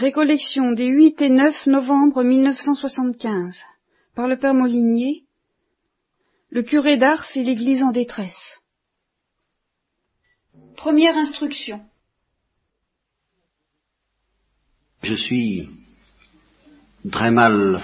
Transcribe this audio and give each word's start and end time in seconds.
Récollection 0.00 0.72
des 0.72 0.86
8 0.86 1.20
et 1.20 1.28
9 1.28 1.66
novembre 1.66 2.22
1975 2.22 3.60
par 4.14 4.28
le 4.28 4.38
Père 4.38 4.54
Molinier, 4.54 5.24
le 6.48 6.62
curé 6.62 6.96
d'Ars 6.96 7.26
et 7.34 7.42
l'Église 7.42 7.82
en 7.82 7.92
détresse. 7.92 8.62
Première 10.74 11.18
instruction. 11.18 11.82
Je 15.02 15.14
suis 15.14 15.68
très 17.12 17.30
mal 17.30 17.82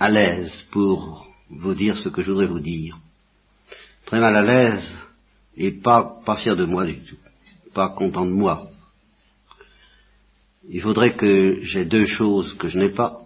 à 0.00 0.10
l'aise 0.10 0.66
pour 0.72 1.28
vous 1.50 1.74
dire 1.74 1.96
ce 1.98 2.08
que 2.08 2.22
je 2.22 2.32
voudrais 2.32 2.48
vous 2.48 2.58
dire. 2.58 2.98
Très 4.06 4.18
mal 4.18 4.36
à 4.36 4.42
l'aise 4.42 4.98
et 5.56 5.70
pas, 5.70 6.20
pas 6.26 6.34
fier 6.34 6.56
de 6.56 6.64
moi 6.64 6.84
du 6.84 6.98
tout. 6.98 7.18
Pas 7.74 7.90
content 7.90 8.26
de 8.26 8.32
moi. 8.32 8.69
Il 10.68 10.82
faudrait 10.82 11.16
que 11.16 11.60
j'ai 11.62 11.84
deux 11.84 12.06
choses 12.06 12.54
que 12.54 12.68
je 12.68 12.78
n'ai 12.78 12.90
pas, 12.90 13.22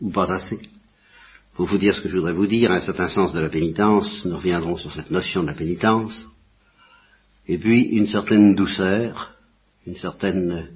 ou 0.00 0.10
pas 0.10 0.32
assez, 0.32 0.60
pour 1.54 1.66
vous 1.66 1.78
dire 1.78 1.94
ce 1.94 2.00
que 2.00 2.08
je 2.08 2.16
voudrais 2.16 2.32
vous 2.32 2.46
dire, 2.46 2.70
un 2.70 2.80
certain 2.80 3.08
sens 3.08 3.32
de 3.32 3.40
la 3.40 3.48
pénitence, 3.48 4.24
nous 4.24 4.36
reviendrons 4.36 4.76
sur 4.76 4.92
cette 4.92 5.10
notion 5.10 5.42
de 5.42 5.48
la 5.48 5.54
pénitence, 5.54 6.26
et 7.48 7.58
puis 7.58 7.82
une 7.82 8.06
certaine 8.06 8.54
douceur, 8.54 9.34
une 9.86 9.96
certaine 9.96 10.68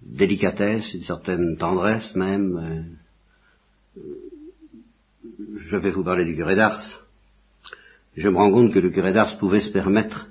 délicatesse, 0.00 0.94
une 0.94 1.02
certaine 1.02 1.56
tendresse 1.56 2.14
même. 2.14 2.96
Je 5.56 5.76
vais 5.76 5.90
vous 5.90 6.04
parler 6.04 6.24
du 6.24 6.36
curé 6.36 6.54
d'Ars. 6.54 7.02
Je 8.16 8.28
me 8.28 8.36
rends 8.36 8.50
compte 8.50 8.72
que 8.72 8.78
le 8.78 8.90
curé 8.90 9.12
d'Ars 9.12 9.38
pouvait 9.38 9.60
se 9.60 9.70
permettre 9.70 10.29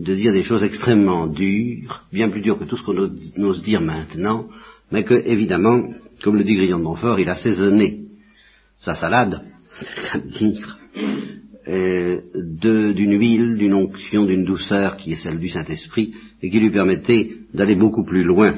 de 0.00 0.14
dire 0.14 0.32
des 0.32 0.42
choses 0.42 0.62
extrêmement 0.62 1.26
dures, 1.26 2.02
bien 2.12 2.28
plus 2.28 2.40
dures 2.40 2.58
que 2.58 2.64
tout 2.64 2.76
ce 2.76 2.82
qu'on 2.82 2.98
ose 2.98 3.62
dire 3.62 3.80
maintenant, 3.80 4.48
mais 4.90 5.04
que, 5.04 5.14
évidemment, 5.14 5.88
comme 6.22 6.36
le 6.36 6.44
dit 6.44 6.56
Grillon 6.56 6.78
de 6.78 6.84
Montfort, 6.84 7.20
il 7.20 7.28
a 7.28 7.34
saisonné 7.34 8.00
sa 8.76 8.94
salade, 8.94 9.42
dire, 10.24 10.78
euh, 11.68 12.20
d'une 12.34 13.18
huile, 13.18 13.56
d'une 13.56 13.74
onction, 13.74 14.26
d'une 14.26 14.44
douceur 14.44 14.96
qui 14.96 15.12
est 15.12 15.16
celle 15.16 15.38
du 15.38 15.48
Saint-Esprit, 15.48 16.14
et 16.42 16.50
qui 16.50 16.60
lui 16.60 16.70
permettait 16.70 17.36
d'aller 17.54 17.76
beaucoup 17.76 18.04
plus 18.04 18.24
loin. 18.24 18.52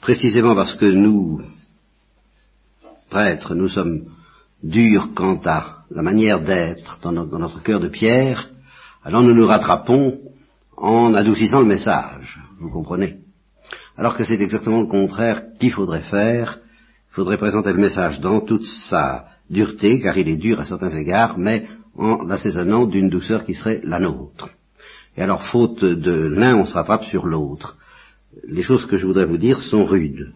Précisément 0.00 0.54
parce 0.54 0.74
que 0.74 0.86
nous, 0.86 1.40
prêtres, 3.08 3.54
nous 3.54 3.68
sommes 3.68 4.04
durs 4.62 5.10
quant 5.14 5.40
à 5.44 5.84
la 5.90 6.02
manière 6.02 6.42
d'être 6.42 7.00
dans, 7.02 7.12
dans 7.12 7.38
notre 7.38 7.62
cœur 7.62 7.80
de 7.80 7.88
pierre, 7.88 8.50
alors 9.02 9.22
nous 9.22 9.34
nous 9.34 9.46
rattrapons 9.46 10.18
en 10.80 11.12
adoucissant 11.14 11.60
le 11.60 11.66
message, 11.66 12.40
vous 12.58 12.70
comprenez? 12.70 13.18
Alors 13.96 14.16
que 14.16 14.24
c'est 14.24 14.40
exactement 14.40 14.80
le 14.80 14.86
contraire 14.86 15.42
qu'il 15.58 15.72
faudrait 15.72 16.00
faire. 16.00 16.58
Il 17.10 17.14
faudrait 17.14 17.36
présenter 17.36 17.70
le 17.72 17.78
message 17.78 18.20
dans 18.20 18.40
toute 18.40 18.64
sa 18.88 19.26
dureté, 19.50 20.00
car 20.00 20.16
il 20.16 20.28
est 20.28 20.36
dur 20.36 20.58
à 20.58 20.64
certains 20.64 20.90
égards, 20.90 21.38
mais 21.38 21.68
en 21.96 22.22
l'assaisonnant 22.22 22.86
d'une 22.86 23.10
douceur 23.10 23.44
qui 23.44 23.54
serait 23.54 23.80
la 23.84 24.00
nôtre. 24.00 24.48
Et 25.16 25.22
alors, 25.22 25.44
faute 25.44 25.84
de 25.84 26.12
l'un, 26.12 26.56
on 26.56 26.64
se 26.64 26.72
rattrape 26.72 27.04
sur 27.04 27.26
l'autre. 27.26 27.76
Les 28.48 28.62
choses 28.62 28.86
que 28.86 28.96
je 28.96 29.06
voudrais 29.06 29.26
vous 29.26 29.38
dire 29.38 29.58
sont 29.58 29.84
rudes. 29.84 30.32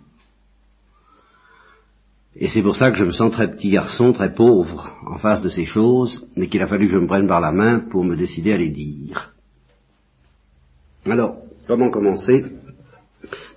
Et 2.37 2.49
c'est 2.49 2.63
pour 2.63 2.77
ça 2.77 2.91
que 2.91 2.99
je 2.99 3.05
me 3.05 3.13
sens 3.13 3.33
très 3.33 3.51
petit 3.51 3.71
garçon, 3.71 4.13
très 4.13 4.35
pauvre 4.35 4.95
en 5.07 5.19
face 5.19 5.41
de 5.41 5.49
ces 5.49 5.65
choses, 5.65 6.29
mais 6.37 6.49
qu'il 6.49 6.61
a 6.61 6.67
fallu 6.67 6.87
que 6.87 6.93
je 6.93 6.99
me 6.99 7.07
prenne 7.07 7.29
par 7.29 7.41
la 7.41 7.53
main 7.53 7.79
pour 7.79 8.05
me 8.05 8.17
décider 8.17 8.53
à 8.53 8.59
les 8.59 8.71
dire. 8.71 9.34
Alors, 11.07 11.37
comment 11.67 11.91
commencer? 11.91 12.47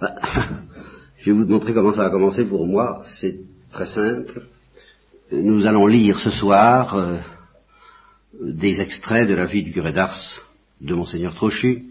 Bah, 0.02 0.16
Je 1.18 1.32
vais 1.32 1.38
vous 1.38 1.46
montrer 1.46 1.74
comment 1.74 1.94
ça 1.94 2.06
a 2.06 2.10
commencé 2.10 2.44
pour 2.46 2.68
moi. 2.68 3.04
C'est 3.20 3.40
très 3.72 3.88
simple. 3.88 4.44
Nous 5.32 5.66
allons 5.66 5.88
lire 5.88 6.20
ce 6.20 6.30
soir 6.30 6.96
euh, 6.96 7.18
des 8.42 8.82
extraits 8.82 9.28
de 9.28 9.34
la 9.34 9.46
vie 9.46 9.64
du 9.64 9.72
curé 9.72 9.92
d'Ars 9.94 10.46
de 10.82 10.94
Monseigneur 10.94 11.36
Trochu, 11.36 11.84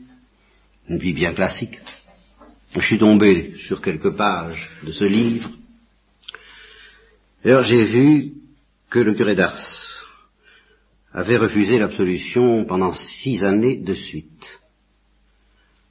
une 0.88 0.98
vie 0.98 1.14
bien 1.14 1.32
classique. 1.32 1.78
Je 2.74 2.80
suis 2.80 2.98
tombé 2.98 3.54
sur 3.66 3.80
quelques 3.80 4.14
pages 4.14 4.70
de 4.84 4.92
ce 4.92 5.04
livre. 5.04 5.50
D'ailleurs, 7.42 7.64
j'ai 7.64 7.84
vu 7.84 8.32
que 8.90 8.98
le 8.98 9.14
curé 9.14 9.34
d'Ars 9.34 9.64
avait 11.12 11.38
refusé 11.38 11.78
l'absolution 11.78 12.64
pendant 12.66 12.92
six 12.92 13.42
années 13.42 13.78
de 13.78 13.94
suite 13.94 14.60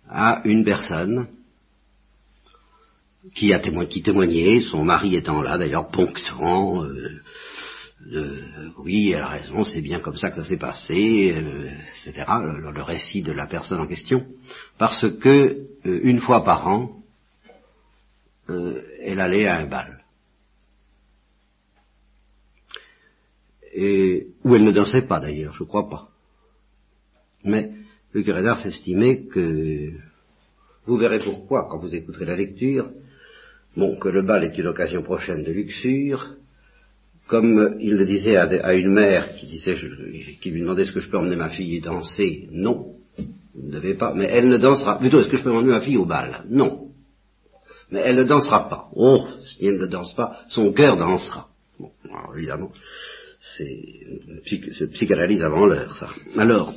à 0.10 0.42
une 0.46 0.64
personne 0.64 1.28
qui 3.34 3.54
a 3.54 3.60
qui 3.60 4.04
témoignait, 4.04 4.62
son 4.62 4.84
mari 4.84 5.16
étant 5.16 5.42
là 5.42 5.58
d'ailleurs 5.58 5.90
ponctuant, 5.90 6.86
euh, 8.12 8.70
oui, 8.78 9.12
elle 9.12 9.24
a 9.24 9.28
raison, 9.28 9.64
c'est 9.64 9.82
bien 9.82 10.00
comme 10.00 10.18
ça 10.18 10.30
que 10.30 10.36
ça 10.36 10.44
s'est 10.44 10.58
passé, 10.58 11.34
euh, 11.36 11.72
etc. 12.06 12.24
Le, 12.44 12.82
récit 12.84 13.24
de 13.24 13.32
la 13.32 13.48
personne 13.48 13.80
en 13.80 13.88
question, 13.88 14.28
parce 14.78 15.10
que 15.20 15.66
euh, 15.86 16.00
une 16.04 16.20
fois 16.20 16.44
par 16.44 16.68
an, 16.68 17.02
elle 18.48 19.20
allait 19.20 19.48
à 19.48 19.58
un 19.58 19.66
bal. 19.66 20.04
Et, 23.74 24.28
où 24.44 24.54
elle 24.54 24.64
ne 24.64 24.72
dansait 24.72 25.02
pas 25.02 25.20
d'ailleurs, 25.20 25.54
je 25.54 25.64
crois 25.64 25.90
pas. 25.90 26.10
Mais 27.44 27.72
le 28.16 28.24
curé 28.24 28.42
d'Ars 28.44 28.66
estimait 28.66 29.24
que, 29.24 29.90
vous 30.86 30.96
verrez 30.96 31.20
pourquoi 31.20 31.68
quand 31.70 31.80
vous 31.80 31.94
écouterez 31.94 32.24
la 32.24 32.38
lecture, 32.38 32.90
bon, 33.76 33.98
que 33.98 34.08
le 34.08 34.24
bal 34.24 34.46
est 34.46 34.58
une 34.58 34.68
occasion 34.68 35.03
prochaine 35.03 35.44
de 35.44 35.52
luxure, 35.52 36.36
comme 37.28 37.76
il 37.81 37.98
le 37.98 38.06
disait 38.06 38.38
à, 38.38 38.74
une 38.74 38.94
mère 38.94 39.36
qui 39.36 39.48
disait, 39.48 39.76
qui 40.40 40.50
lui 40.50 40.62
demandait 40.62 40.84
est-ce 40.84 40.94
que 40.94 41.02
je 41.02 41.09
peux 41.09 41.18
emmener 41.18 41.36
ma 41.36 41.50
fille 41.50 41.81
danser, 41.81 42.48
non, 42.53 42.94
vous 43.18 43.68
ne 43.68 43.72
devez 43.74 43.96
pas, 43.96 44.14
mais 44.14 44.30
elle 44.32 44.47
ne 44.47 44.58
dansera, 44.58 44.97
plutôt 44.97 45.20
est-ce 45.20 45.28
que 45.28 45.38
je 45.38 45.44
peux 45.44 45.52
emmener 45.52 45.74
ma 45.74 45.82
fille 45.82 45.97
au 45.97 46.06
bal, 46.06 46.46
non, 46.50 46.92
mais 47.92 48.00
elle 48.06 48.16
ne 48.16 48.24
dansera 48.24 48.70
pas. 48.70 48.88
Oh, 48.96 49.28
si 49.46 49.68
elle 49.68 49.78
ne 49.78 49.88
danse 49.88 50.16
pas, 50.16 50.40
son 50.47 50.72
cœur 50.72 50.96
dansera. 50.96 51.50
Bon, 51.78 51.92
évidemment, 52.38 52.72
c'est 53.42 54.88
psychanalyse 54.94 55.44
avant 55.44 55.66
l'heure, 55.66 55.94
ça. 55.97 56.09
Alors, 56.38 56.74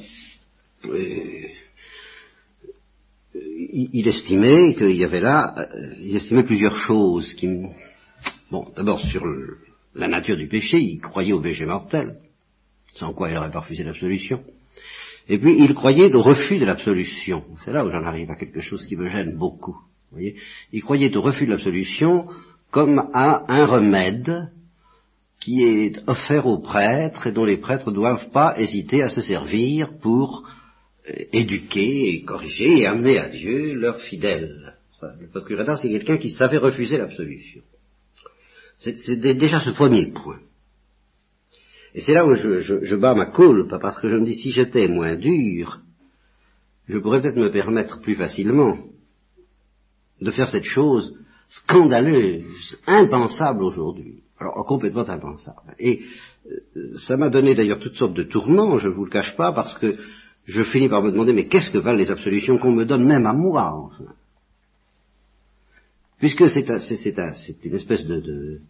il, 3.34 4.08
estimait 4.08 4.74
qu'il 4.74 4.96
y 4.96 5.04
avait 5.04 5.20
là, 5.20 5.54
euh, 5.58 5.94
il 6.00 6.16
estimait 6.16 6.44
plusieurs 6.44 6.76
choses 6.76 7.34
qui, 7.34 7.48
bon, 8.50 8.64
d'abord 8.76 9.00
sur 9.00 9.22
la 9.94 10.08
nature 10.08 10.36
du 10.36 10.48
péché, 10.48 10.78
il 10.78 11.00
croyait 11.00 11.32
au 11.32 11.40
péché 11.40 11.66
mortel, 11.66 12.18
sans 12.94 13.12
quoi 13.12 13.28
il 13.28 13.34
n'aurait 13.34 13.50
pas 13.50 13.60
refusé 13.60 13.84
l'absolution. 13.84 14.42
Et 15.28 15.38
puis 15.38 15.56
il 15.58 15.74
croyait 15.74 16.14
au 16.14 16.22
refus 16.22 16.58
de 16.58 16.64
l'absolution. 16.64 17.44
C'est 17.64 17.72
là 17.72 17.84
où 17.84 17.90
j'en 17.90 18.04
arrive 18.04 18.30
à 18.30 18.36
quelque 18.36 18.60
chose 18.60 18.86
qui 18.86 18.96
me 18.96 19.08
gêne 19.08 19.36
beaucoup. 19.36 19.76
voyez 20.10 20.36
il 20.72 20.82
croyait 20.82 21.14
au 21.16 21.20
refus 21.20 21.44
de 21.44 21.50
l'absolution 21.50 22.28
comme 22.70 23.10
à 23.12 23.44
un 23.52 23.66
remède 23.66 24.50
qui 25.40 25.64
est 25.64 26.00
offert 26.06 26.46
aux 26.46 26.60
prêtres 26.60 27.26
et 27.26 27.32
dont 27.32 27.44
les 27.44 27.58
prêtres 27.58 27.90
ne 27.90 27.94
doivent 27.94 28.30
pas 28.30 28.58
hésiter 28.58 29.02
à 29.02 29.08
se 29.08 29.20
servir 29.20 29.90
pour 30.00 30.48
éduquer 31.32 32.14
et 32.14 32.22
corriger 32.24 32.80
et 32.80 32.86
amener 32.86 33.18
à 33.18 33.28
Dieu 33.28 33.74
leurs 33.74 34.00
fidèles. 34.00 34.74
Le 35.20 35.28
procurateur, 35.28 35.78
c'est 35.78 35.90
quelqu'un 35.90 36.18
qui 36.18 36.30
savait 36.30 36.58
refuser 36.58 36.98
l'absolution. 36.98 37.62
C'est 38.78 39.16
déjà 39.16 39.58
ce 39.58 39.70
premier 39.70 40.06
point. 40.06 40.40
Et 41.94 42.00
c'est 42.00 42.12
là 42.12 42.26
où 42.26 42.34
je, 42.34 42.96
bats 42.96 43.14
ma 43.14 43.26
coulpe, 43.26 43.74
parce 43.80 43.98
que 44.00 44.08
je 44.08 44.16
me 44.16 44.26
dis, 44.26 44.38
si 44.38 44.50
j'étais 44.50 44.88
moins 44.88 45.16
dur, 45.16 45.80
je 46.86 46.98
pourrais 46.98 47.20
peut-être 47.20 47.36
me 47.36 47.50
permettre 47.50 48.00
plus 48.00 48.14
facilement 48.14 48.78
de 50.20 50.30
faire 50.30 50.48
cette 50.48 50.64
chose 50.64 51.16
scandaleuse, 51.48 52.78
impensable 52.86 53.64
aujourd'hui. 53.64 54.22
Alors, 54.38 54.64
complètement 54.66 55.08
impensable. 55.08 55.74
Et 55.78 56.02
euh, 56.76 56.96
ça 56.98 57.16
m'a 57.16 57.30
donné 57.30 57.54
d'ailleurs 57.54 57.80
toutes 57.80 57.96
sortes 57.96 58.14
de 58.14 58.22
tourments, 58.22 58.78
je 58.78 58.88
ne 58.88 58.94
vous 58.94 59.04
le 59.04 59.10
cache 59.10 59.36
pas, 59.36 59.52
parce 59.52 59.74
que 59.78 59.96
je 60.48 60.62
finis 60.62 60.88
par 60.88 61.02
me 61.02 61.12
demander, 61.12 61.34
mais 61.34 61.46
qu'est-ce 61.46 61.70
que 61.70 61.78
valent 61.78 61.98
les 61.98 62.10
absolutions 62.10 62.56
qu'on 62.56 62.72
me 62.72 62.86
donne 62.86 63.04
même 63.04 63.26
à 63.26 63.34
moi, 63.34 63.70
enfin? 63.74 64.14
Puisque 66.18 66.48
c'est 66.48 66.66
une 67.64 67.74
espèce 67.74 68.04
de, 68.06 68.60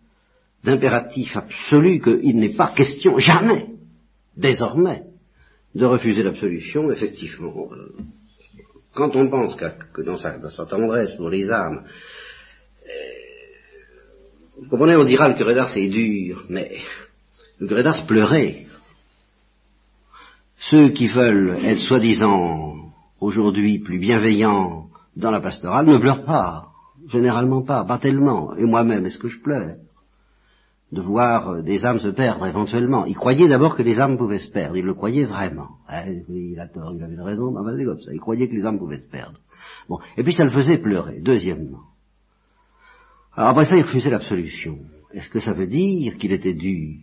d'impératif 0.64 1.36
absolu 1.36 2.00
qu'il 2.00 2.36
n'est 2.36 2.54
pas 2.54 2.74
question, 2.74 3.16
jamais, 3.18 3.66
désormais, 4.36 5.04
de 5.74 5.86
refuser 5.86 6.24
l'absolution, 6.24 6.90
effectivement. 6.90 7.68
Euh, 7.72 7.92
quand 8.92 9.14
on 9.14 9.28
pense 9.28 9.54
que, 9.54 10.02
dans, 10.02 10.16
sa, 10.16 10.66
tendresse 10.66 11.12
pour 11.12 11.30
les 11.30 11.48
âmes, 11.48 11.84
euh, 12.86 12.90
vous 14.62 14.68
comprenez, 14.68 14.96
on 14.96 15.04
dira 15.04 15.28
le 15.28 15.36
curé 15.36 15.54
d'Ars 15.54 15.70
c'est 15.70 15.86
dur, 15.86 16.44
mais 16.48 16.76
le 17.60 17.68
curé 17.68 17.84
d'Ars 17.84 18.04
pleurait 18.04 18.66
ceux 20.58 20.90
qui 20.90 21.06
veulent 21.06 21.56
être 21.64 21.78
soi-disant 21.78 22.74
aujourd'hui 23.20 23.78
plus 23.78 23.98
bienveillants 23.98 24.86
dans 25.16 25.30
la 25.30 25.40
pastorale 25.40 25.86
ne 25.86 25.98
pleurent 25.98 26.24
pas. 26.24 26.68
généralement 27.08 27.62
pas, 27.62 27.84
pas 27.84 27.98
tellement. 27.98 28.54
Et 28.56 28.64
moi-même, 28.64 29.06
est-ce 29.06 29.18
que 29.18 29.28
je 29.28 29.40
pleure 29.40 29.76
de 30.90 31.00
voir 31.00 31.62
des 31.62 31.84
âmes 31.84 32.00
se 32.00 32.08
perdre 32.08 32.46
éventuellement? 32.46 33.06
Il 33.06 33.14
croyait 33.14 33.48
d'abord 33.48 33.76
que 33.76 33.82
les 33.82 34.00
âmes 34.00 34.18
pouvaient 34.18 34.38
se 34.38 34.50
perdre. 34.50 34.76
Il 34.76 34.84
le 34.84 34.94
croyait 34.94 35.24
vraiment. 35.24 35.68
Hein, 35.88 36.02
il 36.28 36.58
a 36.58 36.66
tort, 36.66 36.92
il 36.94 37.02
avait 37.02 37.22
raison, 37.22 37.52
mais 37.52 37.84
comme 37.84 38.00
ça. 38.00 38.12
Il 38.12 38.20
croyait 38.20 38.48
que 38.48 38.54
les 38.54 38.66
âmes 38.66 38.78
pouvaient 38.78 38.98
se 38.98 39.08
perdre. 39.08 39.38
Bon. 39.88 39.98
Et 40.16 40.22
puis 40.22 40.32
ça 40.32 40.44
le 40.44 40.50
faisait 40.50 40.78
pleurer, 40.78 41.20
deuxièmement. 41.20 41.82
Alors 43.34 43.50
après 43.50 43.64
ça, 43.64 43.76
il 43.76 43.82
refusait 43.82 44.10
l'absolution. 44.10 44.78
Est-ce 45.12 45.30
que 45.30 45.40
ça 45.40 45.52
veut 45.52 45.68
dire 45.68 46.16
qu'il 46.18 46.32
était 46.32 46.54
dur, 46.54 46.96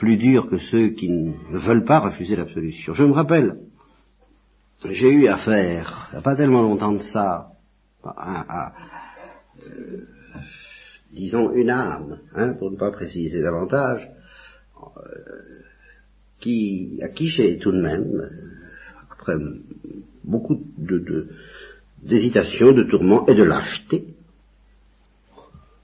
plus 0.00 0.16
dur 0.16 0.48
que 0.48 0.56
ceux 0.56 0.88
qui 0.88 1.10
ne 1.10 1.58
veulent 1.58 1.84
pas 1.84 1.98
refuser 1.98 2.34
l'absolution. 2.34 2.94
Je 2.94 3.04
me 3.04 3.12
rappelle, 3.12 3.58
j'ai 4.82 5.10
eu 5.10 5.28
affaire, 5.28 6.08
il 6.08 6.14
n'y 6.14 6.18
a 6.20 6.22
pas 6.22 6.34
tellement 6.34 6.62
longtemps 6.62 6.92
de 6.92 7.02
ça, 7.12 7.48
à, 8.02 8.72
euh, 9.62 10.06
disons, 11.12 11.52
une 11.52 11.68
âme, 11.68 12.18
hein, 12.34 12.54
pour 12.58 12.70
ne 12.70 12.78
pas 12.78 12.90
préciser 12.90 13.42
davantage, 13.42 14.08
euh, 14.78 15.60
qui, 16.38 16.98
à 17.02 17.08
qui 17.08 17.28
j'ai 17.28 17.58
tout 17.58 17.70
de 17.70 17.82
même, 17.82 18.22
après 19.12 19.34
beaucoup 20.24 20.62
de, 20.78 21.28
d'hésitation, 22.02 22.72
de, 22.72 22.84
tourments 22.84 23.26
et 23.26 23.34
de 23.34 23.42
lâcheté, 23.42 24.06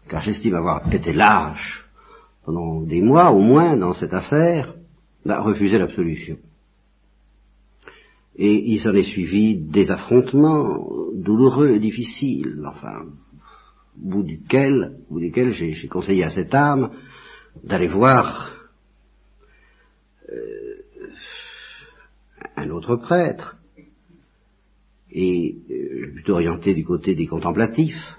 car 0.08 0.22
j'estime 0.22 0.54
avoir 0.54 0.90
été 0.90 1.12
lâche 1.12 1.85
pendant 2.46 2.80
des 2.80 3.02
mois 3.02 3.32
au 3.32 3.40
moins 3.40 3.76
dans 3.76 3.92
cette 3.92 4.14
affaire, 4.14 4.74
bah, 5.24 5.40
refuser 5.40 5.78
l'absolution. 5.78 6.38
Et 8.36 8.72
il 8.72 8.80
s'en 8.80 8.94
est 8.94 9.02
suivi 9.02 9.56
des 9.56 9.90
affrontements 9.90 10.86
douloureux 11.12 11.70
et 11.70 11.80
difficiles, 11.80 12.62
enfin, 12.64 13.02
au 13.02 14.08
bout 14.08 14.22
duquel, 14.22 14.92
bout 15.10 15.18
duquel 15.18 15.50
j'ai 15.50 15.88
conseillé 15.88 16.22
à 16.22 16.30
cette 16.30 16.54
âme 16.54 16.92
d'aller 17.64 17.88
voir 17.88 18.52
euh, 20.30 20.76
un 22.56 22.70
autre 22.70 22.94
prêtre, 22.94 23.56
et 25.10 25.56
euh, 25.70 26.12
plutôt 26.12 26.34
orienté 26.34 26.74
du 26.74 26.84
côté 26.84 27.16
des 27.16 27.26
contemplatifs. 27.26 28.16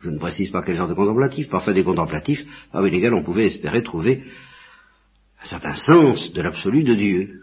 Je 0.00 0.10
ne 0.10 0.18
précise 0.18 0.50
pas 0.50 0.62
quel 0.62 0.76
genre 0.76 0.88
de 0.88 0.94
contemplatifs, 0.94 1.48
parfois 1.48 1.72
des 1.72 1.84
contemplatifs 1.84 2.44
avec 2.72 2.92
lesquels 2.92 3.14
on 3.14 3.24
pouvait 3.24 3.46
espérer 3.46 3.82
trouver 3.82 4.22
un 5.42 5.46
certain 5.46 5.74
sens 5.74 6.32
de 6.32 6.42
l'absolu 6.42 6.84
de 6.84 6.94
Dieu. 6.94 7.42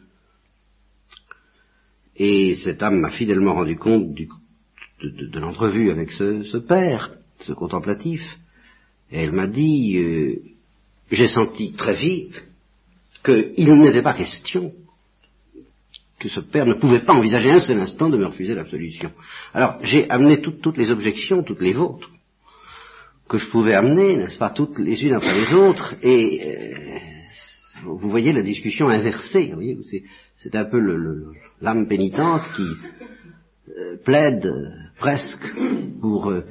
Et 2.15 2.55
cette 2.55 2.81
âme 2.81 2.99
m'a 2.99 3.11
fidèlement 3.11 3.53
rendu 3.53 3.75
compte 3.75 4.13
du, 4.13 4.29
de, 5.03 5.39
l'entrevue 5.39 5.91
avec 5.91 6.11
ce, 6.11 6.57
père, 6.57 7.11
ce 7.41 7.51
contemplatif, 7.51 8.21
et 9.11 9.23
elle 9.23 9.33
m'a 9.33 9.47
dit, 9.47 9.97
euh, 9.97 10.35
j'ai 11.11 11.27
senti 11.27 11.73
très 11.73 11.95
vite 11.95 12.47
qu'il 13.23 13.79
n'était 13.79 14.01
pas 14.01 14.13
question 14.13 14.73
que 16.19 16.29
ce 16.29 16.39
père 16.39 16.65
ne 16.65 16.75
pouvait 16.75 17.03
pas 17.03 17.13
envisager 17.13 17.51
un 17.51 17.59
seul 17.59 17.79
instant 17.79 18.09
de 18.09 18.17
me 18.17 18.27
refuser 18.27 18.55
l'absolution. 18.55 19.11
Alors 19.53 19.77
j'ai 19.81 20.09
amené 20.09 20.41
toutes 20.41 20.77
les 20.77 20.89
objections, 20.89 21.43
toutes 21.43 21.61
les 21.61 21.73
vôtres, 21.73 22.09
que 23.27 23.37
je 23.37 23.49
pouvais 23.49 23.73
amener, 23.73 24.17
n'est-ce 24.17 24.37
pas, 24.37 24.51
toutes 24.51 24.79
les 24.79 25.03
unes 25.03 25.13
après 25.13 25.39
les 25.39 25.53
autres, 25.53 25.95
et 26.03 26.41
euh, 26.43 26.99
vous 27.83 28.09
voyez 28.09 28.31
la 28.31 28.41
discussion 28.41 28.87
inversée, 28.87 29.47
vous 29.47 29.55
voyez, 29.55 29.77
c'est 30.37 30.55
un 30.55 30.65
peu 30.65 30.79
l'âme 31.61 31.87
pénitente 31.87 32.43
qui 32.55 32.67
euh, 33.77 33.97
plaide 34.03 34.51
presque 34.97 35.45
pour 35.99 36.29
euh, 36.29 36.41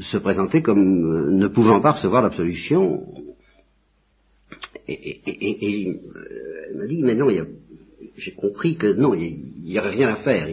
se 0.00 0.16
présenter 0.16 0.62
comme 0.62 1.04
euh, 1.04 1.30
ne 1.30 1.48
pouvant 1.48 1.80
pas 1.80 1.92
recevoir 1.92 2.22
l'absolution. 2.22 3.06
Et, 4.86 5.20
et, 5.26 6.00
elle 6.70 6.76
m'a 6.76 6.86
dit, 6.86 7.02
mais 7.02 7.14
non, 7.14 7.28
j'ai 8.16 8.32
compris 8.32 8.76
que 8.76 8.92
non, 8.92 9.14
il 9.14 9.62
n'y 9.62 9.78
aurait 9.78 9.90
rien 9.90 10.08
à 10.08 10.16
faire. 10.16 10.48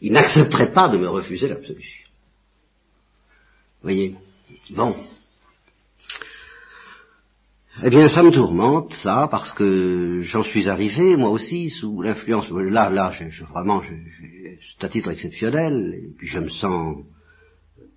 Il, 0.00 0.12
n'accepterait 0.12 0.72
pas 0.72 0.88
de 0.88 0.98
me 0.98 1.08
refuser 1.08 1.48
l'absolution. 1.48 2.08
Vous 3.80 3.84
voyez? 3.84 4.16
Bon. 4.70 4.94
Eh 7.82 7.90
bien, 7.90 8.06
ça 8.06 8.22
me 8.22 8.30
tourmente, 8.30 8.92
ça, 8.92 9.26
parce 9.30 9.52
que 9.52 10.20
j'en 10.20 10.44
suis 10.44 10.68
arrivé, 10.68 11.16
moi 11.16 11.30
aussi, 11.30 11.70
sous 11.70 12.02
l'influence. 12.02 12.48
Là, 12.50 12.88
là, 12.88 13.10
je, 13.10 13.44
vraiment, 13.44 13.80
c'est 13.80 14.84
à 14.84 14.88
titre 14.88 15.10
exceptionnel, 15.10 15.92
et 15.94 16.16
puis 16.16 16.28
je 16.28 16.38
me 16.38 16.48
sens, 16.48 16.98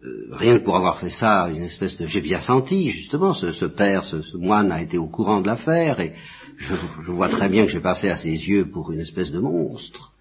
euh, 0.04 0.30
rien 0.32 0.58
que 0.58 0.64
pour 0.64 0.76
avoir 0.76 1.00
fait 1.00 1.12
ça, 1.12 1.48
une 1.50 1.62
espèce 1.62 1.96
de... 1.98 2.08
J'ai 2.08 2.22
bien 2.22 2.40
senti, 2.40 2.90
justement, 2.90 3.34
ce, 3.34 3.66
père, 3.66 4.04
ce, 4.04 4.36
moine 4.36 4.72
a 4.72 4.82
été 4.82 4.98
au 4.98 5.08
courant 5.08 5.42
de 5.42 5.48
l'affaire, 5.48 6.00
et 6.00 6.14
je, 6.58 6.76
je 7.02 7.12
vois 7.12 7.30
très 7.30 7.48
bien 7.48 7.66
que 7.66 7.72
j'ai 7.72 7.80
passé 7.80 8.10
à 8.10 8.16
ses 8.16 8.34
yeux 8.34 8.72
pour 8.72 8.92
une 8.92 9.02
espèce 9.02 9.32
de 9.32 9.40
monstre, 9.40 10.12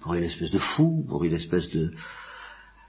pour 0.00 0.14
une 0.14 0.24
espèce 0.24 0.50
de 0.50 0.58
fou, 0.58 1.04
pour 1.06 1.24
une 1.24 1.34
espèce 1.34 1.68
de 1.68 1.92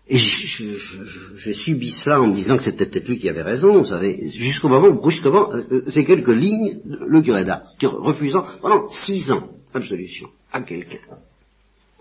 et 0.10 0.18
j'ai 0.18 1.54
subi 1.54 1.92
cela 1.92 2.22
en 2.22 2.28
me 2.28 2.34
disant 2.34 2.56
que 2.56 2.64
c'était 2.64 2.86
peut-être 2.86 3.08
lui 3.10 3.18
qui 3.18 3.28
avait 3.28 3.42
raison, 3.42 3.80
vous 3.80 3.86
savez, 3.86 4.30
jusqu'au 4.30 4.70
moment 4.70 4.88
où 4.88 4.94
brusquement, 4.94 5.52
euh, 5.54 5.64
euh, 5.72 5.84
ces 5.88 6.06
quelques 6.06 6.30
lignes, 6.30 6.80
le 6.86 7.22
curé 7.22 7.44
d'Ars, 7.44 7.64
refusant 7.82 8.46
pendant 8.62 8.88
six 8.90 9.32
ans 9.32 9.50
absolution 9.74 10.30
à 10.54 10.62
quelqu'un. 10.62 11.00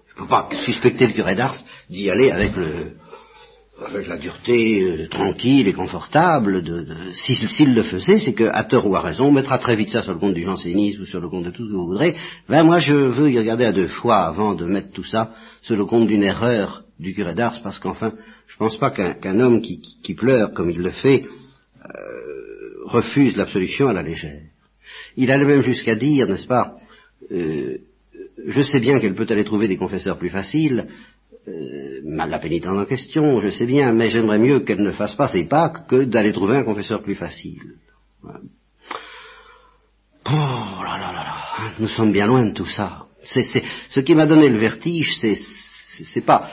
Je 0.08 0.14
ne 0.14 0.24
peux 0.24 0.30
pas 0.30 0.48
suspecter 0.64 1.08
le 1.08 1.14
curé 1.14 1.34
d'Ars 1.34 1.56
d'y 1.90 2.08
aller 2.08 2.30
avec 2.30 2.54
le, 2.54 2.92
avec 3.84 4.06
la 4.06 4.18
dureté 4.18 4.82
euh, 4.82 5.08
tranquille 5.08 5.66
et 5.66 5.72
confortable, 5.72 6.62
de, 6.62 6.86
s'il 7.12 7.74
le 7.74 7.82
faisait, 7.82 8.20
c'est 8.20 8.34
qu'à 8.34 8.62
tort 8.62 8.86
ou 8.86 8.94
à 8.94 9.00
raison, 9.00 9.26
on 9.26 9.32
mettra 9.32 9.58
très 9.58 9.74
vite 9.74 9.90
ça 9.90 10.02
sur 10.02 10.12
le 10.12 10.20
compte 10.20 10.34
du 10.34 10.44
jansénisme 10.44 11.02
ou 11.02 11.06
sur 11.06 11.20
le 11.20 11.28
compte 11.28 11.44
de 11.44 11.50
tout 11.50 11.64
ce 11.66 11.72
que 11.72 11.76
vous 11.76 11.88
voudrez. 11.88 12.14
Ben 12.48 12.62
moi 12.62 12.78
je 12.78 12.96
veux 12.96 13.32
y 13.32 13.38
regarder 13.38 13.64
à 13.64 13.72
deux 13.72 13.88
fois 13.88 14.26
avant 14.26 14.54
de 14.54 14.64
mettre 14.64 14.92
tout 14.92 15.02
ça 15.02 15.32
sur 15.60 15.74
le 15.74 15.84
compte 15.86 16.06
d'une 16.06 16.22
erreur 16.22 16.84
du 16.98 17.12
curé 17.12 17.34
d'Ars, 17.34 17.60
parce 17.62 17.78
qu'enfin, 17.78 18.12
je 18.46 18.54
ne 18.54 18.58
pense 18.58 18.78
pas 18.78 18.90
qu'un 18.90 19.40
homme 19.40 19.60
qui, 19.60 20.14
pleure 20.14 20.52
comme 20.52 20.70
il 20.70 20.80
le 20.80 20.90
fait 20.90 21.24
euh, 21.84 22.84
refuse 22.84 23.36
l'absolution 23.36 23.88
à 23.88 23.92
la 23.92 24.02
légère. 24.02 24.42
Il 25.16 25.30
allait 25.30 25.44
même 25.44 25.62
jusqu'à 25.62 25.94
dire, 25.94 26.26
n'est-ce 26.26 26.46
pas, 26.46 26.76
euh, 27.30 27.78
je 28.46 28.60
sais 28.60 28.80
bien 28.80 28.98
qu'elle 28.98 29.14
peut 29.14 29.26
aller 29.28 29.44
trouver 29.44 29.68
des 29.68 29.76
confesseurs 29.76 30.18
plus 30.18 30.30
faciles, 30.30 30.86
euh, 31.48 32.00
la 32.04 32.38
pénitente 32.38 32.78
en 32.78 32.84
question, 32.86 33.40
je 33.40 33.50
sais 33.50 33.66
bien, 33.66 33.92
mais 33.92 34.08
j'aimerais 34.08 34.38
mieux 34.38 34.60
qu'elle 34.60 34.82
ne 34.82 34.90
fasse 34.90 35.14
pas 35.14 35.28
ses 35.28 35.44
Pâques 35.44 35.86
que 35.86 36.04
d'aller 36.04 36.32
trouver 36.32 36.56
un 36.56 36.64
confesseur 36.64 37.02
plus 37.02 37.14
facile. 37.14 37.74
Oh 38.24 38.30
hein, 40.28 41.72
nous 41.78 41.88
sommes 41.88 42.12
bien 42.12 42.26
loin 42.26 42.46
de 42.46 42.54
tout 42.54 42.66
ça. 42.66 43.04
Ce 43.22 44.00
qui 44.00 44.14
m'a 44.14 44.26
donné 44.26 44.48
le 44.48 44.58
vertige, 44.58 45.16
c'est, 45.18 45.36
c'est 45.36 46.24
pas 46.24 46.48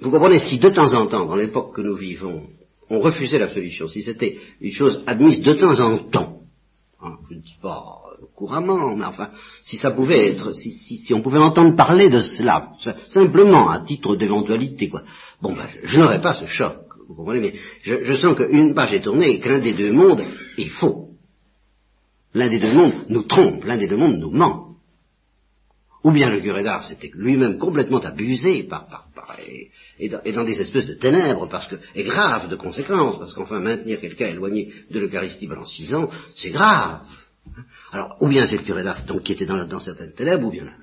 vous 0.00 0.10
comprenez, 0.10 0.38
si 0.38 0.58
de 0.58 0.68
temps 0.70 0.92
en 0.94 1.06
temps, 1.06 1.26
dans 1.26 1.36
l'époque 1.36 1.74
que 1.74 1.80
nous 1.80 1.96
vivons, 1.96 2.42
on 2.90 3.00
refusait 3.00 3.38
l'absolution, 3.38 3.88
si 3.88 4.02
c'était 4.02 4.38
une 4.60 4.72
chose 4.72 5.02
admise 5.06 5.40
de 5.40 5.52
temps 5.54 5.80
en 5.80 5.98
temps, 5.98 6.40
hein, 7.02 7.16
je 7.28 7.34
ne 7.34 7.40
dis 7.40 7.56
pas 7.60 8.02
couramment, 8.34 8.94
mais 8.96 9.04
enfin, 9.04 9.30
si 9.62 9.78
ça 9.78 9.90
pouvait 9.90 10.28
être, 10.28 10.52
si, 10.52 11.12
on 11.14 11.22
pouvait 11.22 11.38
entendre 11.38 11.74
parler 11.76 12.10
de 12.10 12.20
cela, 12.20 12.72
simplement 13.08 13.70
à 13.70 13.80
titre 13.80 14.16
d'éventualité, 14.16 14.88
quoi, 14.88 15.02
bon, 15.40 15.54
ben, 15.54 15.66
je, 15.82 16.00
n'aurais 16.00 16.20
pas 16.20 16.34
ce 16.34 16.46
choc, 16.46 16.76
vous 17.08 17.14
comprenez, 17.14 17.40
mais 17.40 17.54
je, 17.82 18.02
je 18.02 18.12
sens 18.14 18.36
qu'une 18.36 18.74
page 18.74 18.94
est 18.94 19.00
tournée 19.00 19.30
et 19.30 19.40
que 19.40 19.48
l'un 19.48 19.58
des 19.58 19.74
deux 19.74 19.92
mondes 19.92 20.22
est 20.58 20.68
faux. 20.68 21.10
L'un 22.34 22.50
des 22.50 22.58
deux 22.58 22.72
mondes 22.72 23.06
nous 23.08 23.22
trompe, 23.22 23.64
l'un 23.64 23.78
des 23.78 23.86
deux 23.86 23.96
mondes 23.96 24.18
nous 24.18 24.30
ment. 24.30 24.65
Ou 26.06 26.12
bien 26.12 26.30
le 26.30 26.40
curé 26.40 26.62
d'art 26.62 26.84
s'était 26.84 27.10
lui-même 27.16 27.58
complètement 27.58 27.98
abusé 27.98 28.62
par, 28.62 28.86
par, 28.86 29.08
par 29.12 29.36
et, 29.98 30.08
dans, 30.08 30.44
des 30.44 30.60
espèces 30.60 30.86
de 30.86 30.94
ténèbres, 30.94 31.48
parce 31.48 31.66
que, 31.66 31.74
et 31.96 32.04
grave 32.04 32.48
de 32.48 32.54
conséquences, 32.54 33.18
parce 33.18 33.34
qu'enfin 33.34 33.58
maintenir 33.58 34.00
quelqu'un 34.00 34.28
éloigné 34.28 34.72
de 34.88 35.00
l'Eucharistie 35.00 35.48
pendant 35.48 35.64
six 35.64 35.92
ans, 35.92 36.08
c'est 36.36 36.50
grave. 36.50 37.00
Alors, 37.90 38.16
ou 38.20 38.28
bien 38.28 38.46
c'est 38.46 38.58
le 38.58 38.62
curé 38.62 38.84
d'art 38.84 39.04
donc, 39.04 39.24
qui 39.24 39.32
était 39.32 39.46
dans, 39.46 39.80
certaines 39.80 40.12
ténèbres, 40.12 40.46
ou 40.46 40.52
bien 40.52 40.66
là. 40.66 40.74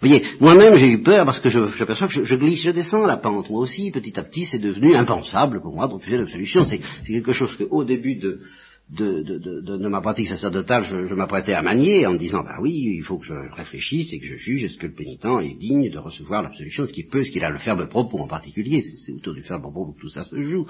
Vous 0.00 0.08
voyez, 0.08 0.24
moi-même 0.38 0.76
j'ai 0.76 0.92
eu 0.92 1.02
peur 1.02 1.24
parce 1.24 1.40
que 1.40 1.48
j'aperçois 1.48 2.06
que 2.06 2.22
je, 2.22 2.34
glisse, 2.36 2.62
je 2.62 2.70
descends 2.70 3.06
la 3.06 3.16
pente. 3.16 3.50
Moi 3.50 3.58
aussi, 3.58 3.90
petit 3.90 4.16
à 4.20 4.22
petit, 4.22 4.44
c'est 4.44 4.60
devenu 4.60 4.94
impensable 4.94 5.60
pour 5.60 5.74
moi 5.74 5.88
de 5.88 5.94
refuser 5.94 6.18
l'absolution. 6.18 6.64
C'est 6.64 6.80
quelque 7.04 7.32
chose 7.32 7.56
qu'au 7.56 7.82
début 7.82 8.20
de, 8.20 8.42
de, 8.88 9.22
de, 9.22 9.38
de, 9.38 9.78
de, 9.78 9.88
ma 9.88 10.00
pratique 10.00 10.28
sacerdotale, 10.28 10.84
je, 10.84 11.04
je 11.04 11.14
m'apprêtais 11.14 11.54
à 11.54 11.62
manier 11.62 12.06
en 12.06 12.12
me 12.12 12.18
disant, 12.18 12.44
bah 12.44 12.58
oui, 12.60 12.96
il 12.98 13.02
faut 13.02 13.18
que 13.18 13.24
je 13.24 13.34
réfléchisse 13.34 14.12
et 14.12 14.20
que 14.20 14.26
je 14.26 14.36
juge, 14.36 14.62
est-ce 14.62 14.76
que 14.76 14.86
le 14.86 14.94
pénitent 14.94 15.24
est 15.24 15.58
digne 15.58 15.90
de 15.90 15.98
recevoir 15.98 16.42
l'absolution, 16.42 16.84
est-ce 16.84 16.92
qu'il 16.92 17.08
peut, 17.08 17.22
est-ce 17.22 17.32
qu'il 17.32 17.44
a 17.44 17.50
le 17.50 17.58
ferme 17.58 17.88
propos 17.88 18.18
en 18.18 18.28
particulier, 18.28 18.82
c'est 18.82 19.12
autour 19.12 19.34
du 19.34 19.42
ferme 19.42 19.62
propos 19.62 19.92
que 19.92 20.00
tout 20.00 20.08
ça 20.08 20.24
se 20.24 20.40
joue. 20.40 20.66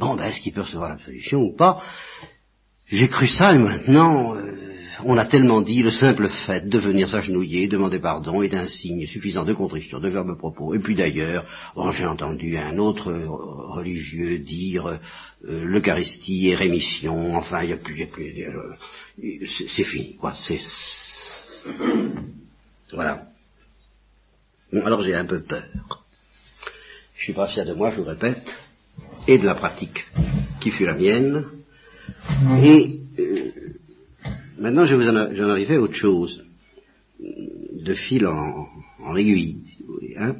Bon, 0.00 0.16
ben 0.16 0.24
est-ce 0.24 0.40
qu'il 0.40 0.52
peut 0.52 0.62
recevoir 0.62 0.90
l'absolution 0.90 1.38
ou 1.38 1.54
pas? 1.54 1.80
J'ai 2.86 3.08
cru 3.08 3.28
ça 3.28 3.54
et 3.54 3.58
maintenant, 3.58 4.34
euh, 4.34 4.71
on 5.04 5.16
a 5.16 5.24
tellement 5.24 5.62
dit, 5.62 5.82
le 5.82 5.90
simple 5.90 6.28
fait 6.28 6.68
de 6.68 6.78
venir 6.78 7.08
s'agenouiller, 7.08 7.68
demander 7.68 7.98
pardon 7.98 8.42
est 8.42 8.54
un 8.54 8.66
signe 8.66 9.06
suffisant 9.06 9.44
de 9.44 9.54
contrition, 9.54 10.00
de 10.00 10.08
verbe 10.08 10.36
propos. 10.36 10.74
Et 10.74 10.78
puis 10.78 10.94
d'ailleurs, 10.94 11.44
oh, 11.76 11.90
j'ai 11.90 12.06
entendu 12.06 12.56
un 12.56 12.78
autre 12.78 13.12
religieux 13.12 14.38
dire 14.38 14.98
euh, 15.48 15.64
l'Eucharistie 15.64 16.50
est 16.50 16.54
rémission, 16.54 17.34
enfin, 17.36 17.62
il 17.62 17.68
n'y 17.68 17.72
a 17.72 17.76
plus, 17.76 17.98
y 17.98 18.02
a 18.02 18.06
plus, 18.06 18.44
euh, 18.44 19.46
c'est 19.68 19.84
fini, 19.84 20.16
quoi, 20.16 20.34
c'est... 20.34 20.60
Voilà. 22.92 23.24
Bon, 24.72 24.84
alors 24.84 25.02
j'ai 25.02 25.14
un 25.14 25.24
peu 25.24 25.42
peur. 25.42 26.04
Je 27.16 27.24
suis 27.24 27.32
pas 27.32 27.46
fier 27.46 27.64
de 27.64 27.72
moi, 27.72 27.90
je 27.90 28.00
vous 28.00 28.06
répète, 28.06 28.56
et 29.26 29.38
de 29.38 29.46
la 29.46 29.54
pratique 29.54 30.04
qui 30.60 30.70
fut 30.70 30.84
la 30.84 30.94
mienne, 30.94 31.44
et 32.62 33.00
euh, 33.18 33.41
maintenant 34.62 34.84
je 34.84 34.94
vais 34.94 35.50
arriver 35.50 35.74
à 35.74 35.80
autre 35.80 35.94
chose, 35.94 36.44
de 37.20 37.94
fil 37.94 38.26
en, 38.26 38.68
en 39.04 39.16
aiguille, 39.16 39.58
si 39.66 39.82
vous 39.82 39.94
voulez. 39.94 40.14
Hein. 40.16 40.36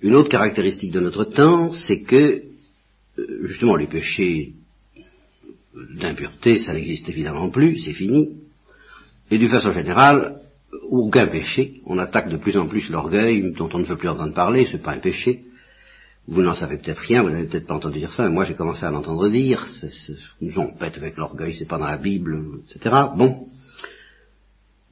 Une 0.00 0.14
autre 0.14 0.30
caractéristique 0.30 0.92
de 0.92 1.00
notre 1.00 1.24
temps, 1.24 1.70
c'est 1.72 2.00
que 2.02 2.42
euh, 3.18 3.42
justement 3.42 3.76
les 3.76 3.86
péchés 3.86 4.54
d'impureté, 5.94 6.58
ça 6.58 6.72
n'existe 6.72 7.08
évidemment 7.08 7.50
plus, 7.50 7.78
c'est 7.78 7.92
fini. 7.92 8.36
Et 9.30 9.38
d'une 9.38 9.48
façon 9.48 9.72
générale, 9.72 10.38
aucun 10.88 11.26
péché. 11.26 11.80
On 11.86 11.98
attaque 11.98 12.30
de 12.30 12.38
plus 12.38 12.56
en 12.56 12.66
plus 12.66 12.88
l'orgueil, 12.88 13.52
dont 13.56 13.68
on 13.72 13.78
ne 13.78 13.84
veut 13.84 13.96
plus 13.96 14.08
entendre 14.08 14.34
parler, 14.34 14.66
c'est 14.70 14.82
pas 14.82 14.92
un 14.92 15.00
péché. 15.00 15.44
Vous 16.28 16.42
n'en 16.42 16.54
savez 16.54 16.76
peut-être 16.76 17.00
rien, 17.00 17.22
vous 17.22 17.30
n'avez 17.30 17.46
peut-être 17.46 17.66
pas 17.66 17.74
entendu 17.74 17.98
dire 17.98 18.12
ça, 18.12 18.24
mais 18.24 18.30
moi 18.30 18.44
j'ai 18.44 18.54
commencé 18.54 18.84
à 18.84 18.90
l'entendre 18.90 19.28
dire, 19.28 19.66
nous 20.40 20.58
on 20.58 20.76
pète 20.76 20.96
avec 20.96 21.16
l'orgueil, 21.16 21.54
c'est 21.54 21.68
pas 21.68 21.78
dans 21.78 21.88
la 21.88 21.96
Bible, 21.96 22.60
etc. 22.64 22.94
Bon. 23.16 23.48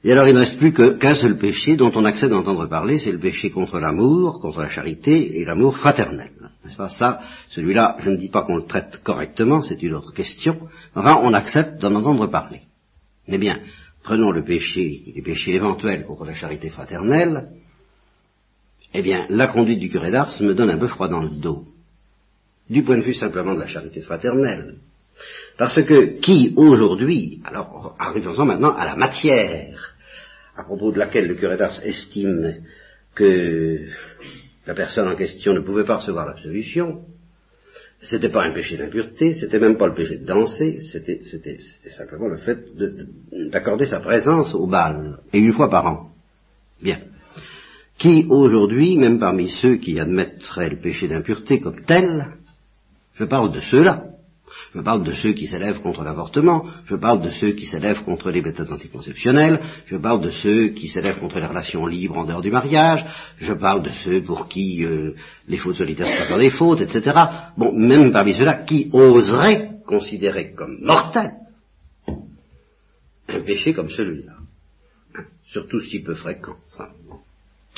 Et 0.03 0.11
alors 0.11 0.27
il 0.27 0.33
ne 0.33 0.39
reste 0.39 0.57
plus 0.57 0.73
qu'un 0.73 1.15
seul 1.15 1.37
péché 1.37 1.75
dont 1.75 1.91
on 1.93 2.05
accepte 2.05 2.31
d'entendre 2.31 2.67
parler, 2.67 2.99
c'est 2.99 3.11
le 3.11 3.19
péché 3.19 3.51
contre 3.51 3.79
l'amour, 3.79 4.39
contre 4.41 4.61
la 4.61 4.69
charité 4.69 5.39
et 5.39 5.45
l'amour 5.45 5.77
fraternel. 5.77 6.31
N'est-ce 6.63 6.77
pas? 6.77 6.89
Ça 6.89 7.19
Celui-là, 7.49 7.97
je 7.99 8.09
ne 8.09 8.17
dis 8.17 8.29
pas 8.29 8.43
qu'on 8.43 8.57
le 8.57 8.65
traite 8.65 9.01
correctement, 9.03 9.61
c'est 9.61 9.81
une 9.81 9.93
autre 9.93 10.13
question. 10.13 10.67
Enfin, 10.95 11.15
on 11.21 11.33
accepte 11.33 11.81
d'en 11.81 11.95
entendre 11.95 12.27
parler. 12.27 12.61
Eh 13.27 13.37
bien, 13.37 13.59
prenons 14.03 14.31
le 14.31 14.43
péché, 14.43 15.03
les 15.15 15.21
péchés 15.21 15.55
éventuels 15.55 16.05
contre 16.05 16.25
la 16.25 16.33
charité 16.33 16.69
fraternelle, 16.69 17.49
eh 18.93 19.01
bien, 19.01 19.25
la 19.29 19.47
conduite 19.47 19.79
du 19.79 19.89
curé 19.89 20.11
d'Ars 20.11 20.41
me 20.41 20.53
donne 20.53 20.69
un 20.69 20.77
peu 20.77 20.87
froid 20.87 21.07
dans 21.07 21.21
le 21.21 21.29
dos, 21.29 21.65
du 22.69 22.83
point 22.83 22.97
de 22.97 23.03
vue 23.03 23.13
simplement 23.13 23.53
de 23.53 23.59
la 23.59 23.67
charité 23.67 24.01
fraternelle. 24.01 24.75
Parce 25.57 25.75
que 25.75 26.19
qui 26.19 26.53
aujourd'hui, 26.55 27.41
alors 27.43 27.95
arrivons-en 27.99 28.45
maintenant 28.45 28.75
à 28.75 28.85
la 28.85 28.95
matière, 28.95 29.95
à 30.55 30.63
propos 30.63 30.91
de 30.91 30.99
laquelle 30.99 31.27
le 31.27 31.35
curé 31.35 31.57
d'Ars 31.57 31.83
estime 31.83 32.63
que 33.15 33.79
la 34.65 34.73
personne 34.73 35.07
en 35.07 35.15
question 35.15 35.53
ne 35.53 35.59
pouvait 35.59 35.85
pas 35.85 35.97
recevoir 35.97 36.25
l'absolution, 36.25 37.01
c'était 38.01 38.29
pas 38.29 38.45
un 38.45 38.53
péché 38.53 38.77
d'impureté, 38.77 39.33
c'était 39.33 39.59
même 39.59 39.77
pas 39.77 39.87
le 39.87 39.95
péché 39.95 40.17
de 40.17 40.25
danser, 40.25 40.79
c'était, 40.81 41.19
simplement 41.97 42.27
le 42.27 42.37
fait 42.37 42.59
d'accorder 43.51 43.85
sa 43.85 43.99
présence 43.99 44.55
au 44.55 44.67
bal, 44.67 45.19
et 45.33 45.39
une 45.39 45.53
fois 45.53 45.69
par 45.69 45.85
an. 45.85 46.11
Bien 46.81 46.99
qui 47.99 48.25
aujourd'hui, 48.29 48.97
même 48.97 49.19
parmi 49.19 49.49
ceux 49.49 49.75
qui 49.75 49.99
admettraient 49.99 50.69
le 50.69 50.79
péché 50.79 51.07
d'impureté 51.07 51.59
comme 51.59 51.83
tel, 51.85 52.37
je 53.15 53.25
parle 53.25 53.51
de 53.51 53.59
ceux-là. 53.59 54.03
Je 54.73 54.81
parle 54.81 55.03
de 55.03 55.13
ceux 55.13 55.33
qui 55.33 55.47
s'élèvent 55.47 55.81
contre 55.81 56.03
l'avortement, 56.03 56.65
je 56.85 56.95
parle 56.95 57.21
de 57.21 57.29
ceux 57.29 57.51
qui 57.51 57.65
s'élèvent 57.65 58.03
contre 58.03 58.29
les 58.29 58.41
méthodes 58.41 58.71
anticonceptionnelles, 58.71 59.59
je 59.85 59.97
parle 59.97 60.21
de 60.21 60.31
ceux 60.31 60.69
qui 60.69 60.87
s'élèvent 60.87 61.19
contre 61.19 61.39
les 61.39 61.45
relations 61.45 61.85
libres 61.85 62.17
en 62.17 62.25
dehors 62.25 62.41
du 62.41 62.51
mariage, 62.51 63.05
je 63.37 63.53
parle 63.53 63.83
de 63.83 63.91
ceux 63.91 64.21
pour 64.21 64.47
qui 64.47 64.83
euh, 64.83 65.13
les 65.47 65.57
fautes 65.57 65.75
solitaires 65.75 66.27
sont 66.27 66.37
des 66.37 66.49
fautes, 66.49 66.81
etc. 66.81 67.17
Bon, 67.57 67.73
même 67.73 68.11
parmi 68.11 68.33
ceux-là, 68.33 68.63
qui 68.63 68.89
oseraient 68.93 69.69
considérer 69.85 70.53
comme 70.53 70.79
mortel 70.81 71.31
un 73.27 73.41
péché 73.41 73.73
comme 73.73 73.89
celui-là, 73.89 74.33
surtout 75.45 75.79
si 75.81 75.99
peu 75.99 76.15
fréquent. 76.15 76.55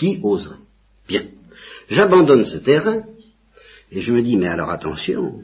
Qui 0.02 0.20
oserait 0.24 0.56
Bien. 1.08 1.26
J'abandonne 1.88 2.46
ce 2.46 2.58
terrain 2.58 3.04
et 3.92 4.02
je 4.02 4.12
me 4.12 4.24
dis, 4.24 4.36
mais 4.36 4.48
alors 4.48 4.72
attention, 4.72 5.44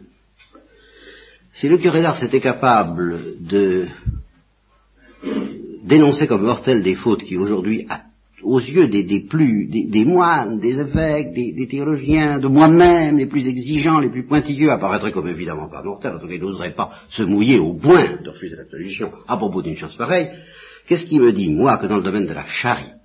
si 1.53 1.69
le 1.69 1.77
curé 1.77 2.01
d'Ars 2.01 2.23
était 2.23 2.39
capable 2.39 3.35
de 3.39 3.85
dénoncer 5.83 6.25
comme 6.25 6.41
mortel 6.41 6.81
des 6.81 6.95
fautes 6.95 7.23
qui 7.23 7.37
aujourd'hui, 7.37 7.85
aux 8.41 8.59
yeux 8.59 8.87
des, 8.87 9.19
plus, 9.29 9.67
des, 9.67 10.05
moines, 10.05 10.57
des 10.57 10.79
évêques, 10.79 11.33
des, 11.33 11.67
théologiens, 11.67 12.39
de 12.39 12.47
moi-même, 12.47 13.19
les 13.19 13.27
plus 13.27 13.47
exigeants, 13.47 13.99
les 13.99 14.09
plus 14.09 14.25
pointilleux, 14.25 14.71
apparaîtraient 14.71 15.11
comme 15.11 15.27
évidemment 15.27 15.69
pas 15.69 15.83
mortels, 15.83 16.15
en 16.15 16.19
tout 16.19 16.27
cas 16.27 16.33
ils 16.33 16.41
n'oseraient 16.41 16.73
pas 16.73 16.89
se 17.09 17.21
mouiller 17.21 17.59
au 17.59 17.75
point 17.75 18.23
de 18.23 18.29
refuser 18.31 18.55
l'absolution 18.55 19.11
à 19.27 19.37
propos 19.37 19.61
d'une 19.61 19.75
chose 19.75 19.95
pareille, 19.95 20.31
qu'est-ce 20.87 21.05
qui 21.05 21.19
me 21.19 21.31
dit, 21.31 21.51
moi, 21.51 21.77
que 21.77 21.85
dans 21.85 21.97
le 21.97 22.03
domaine 22.03 22.25
de 22.25 22.33
la 22.33 22.47
charité, 22.47 22.97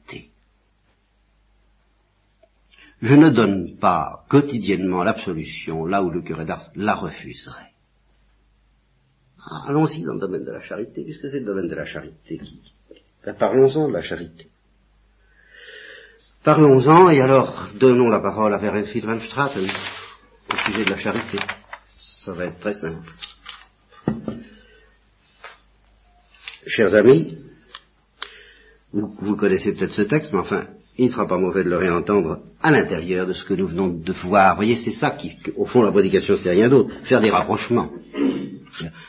je 3.03 3.15
ne 3.17 3.31
donne 3.31 3.79
pas 3.79 4.25
quotidiennement 4.29 5.03
l'absolution 5.03 5.85
là 5.87 6.03
où 6.05 6.11
le 6.11 6.23
curé 6.23 6.45
d'Ars 6.45 6.71
la 6.77 6.95
refuserait. 6.95 7.73
Ah, 9.45 9.65
allons-y 9.67 10.05
dans 10.05 10.15
le 10.15 10.21
domaine 10.21 10.45
de 10.45 10.53
la 10.53 10.61
charité, 10.61 11.03
puisque 11.03 11.29
c'est 11.29 11.41
le 11.41 11.45
domaine 11.47 11.67
de 11.67 11.75
la 11.75 11.85
charité 11.85 12.39
qui... 12.39 12.63
Ben, 13.25 13.35
parlons-en 13.35 13.89
de 13.89 13.93
la 13.93 14.03
charité. 14.03 14.47
Parlons-en, 16.45 17.11
et 17.11 17.21
alors 17.21 17.71
donnons 17.75 18.09
la 18.09 18.21
parole 18.21 18.55
à 18.55 18.59
Verenfield 18.59 19.05
Van 19.05 19.19
Straten 19.19 19.65
au 19.65 20.57
sujet 20.57 20.85
de 20.85 20.91
la 20.91 20.99
charité. 20.99 21.39
Ça 21.99 22.33
va 22.33 22.47
être 22.47 22.61
très 22.61 22.75
simple. 22.75 23.11
Chers 26.69 26.95
amis, 26.95 27.37
vous 28.93 29.37
connaissez 29.37 29.73
peut-être 29.73 29.93
ce 29.93 30.03
texte, 30.03 30.33
mais 30.33 30.41
enfin, 30.41 30.69
il 30.99 31.07
ne 31.07 31.11
sera 31.11 31.27
pas 31.27 31.39
mauvais 31.39 31.65
de 31.65 31.71
le 31.71 31.79
réentendre 31.79 32.41
à 32.61 32.71
l'intérieur 32.71 33.27
de 33.27 33.33
ce 33.33 33.45
que 33.45 33.55
nous 33.55 33.67
venons 33.67 33.89
de 33.89 34.13
voir. 34.13 34.53
Vous 34.53 34.57
voyez, 34.57 34.77
c'est 34.77 34.93
ça 34.93 35.11
qui, 35.11 35.33
au 35.57 35.65
fond, 35.65 35.83
la 35.83 35.91
prédication, 35.91 36.37
c'est 36.37 36.51
rien 36.51 36.69
d'autre. 36.69 36.95
Faire 37.05 37.21
des 37.21 37.31
rapprochements. 37.31 37.91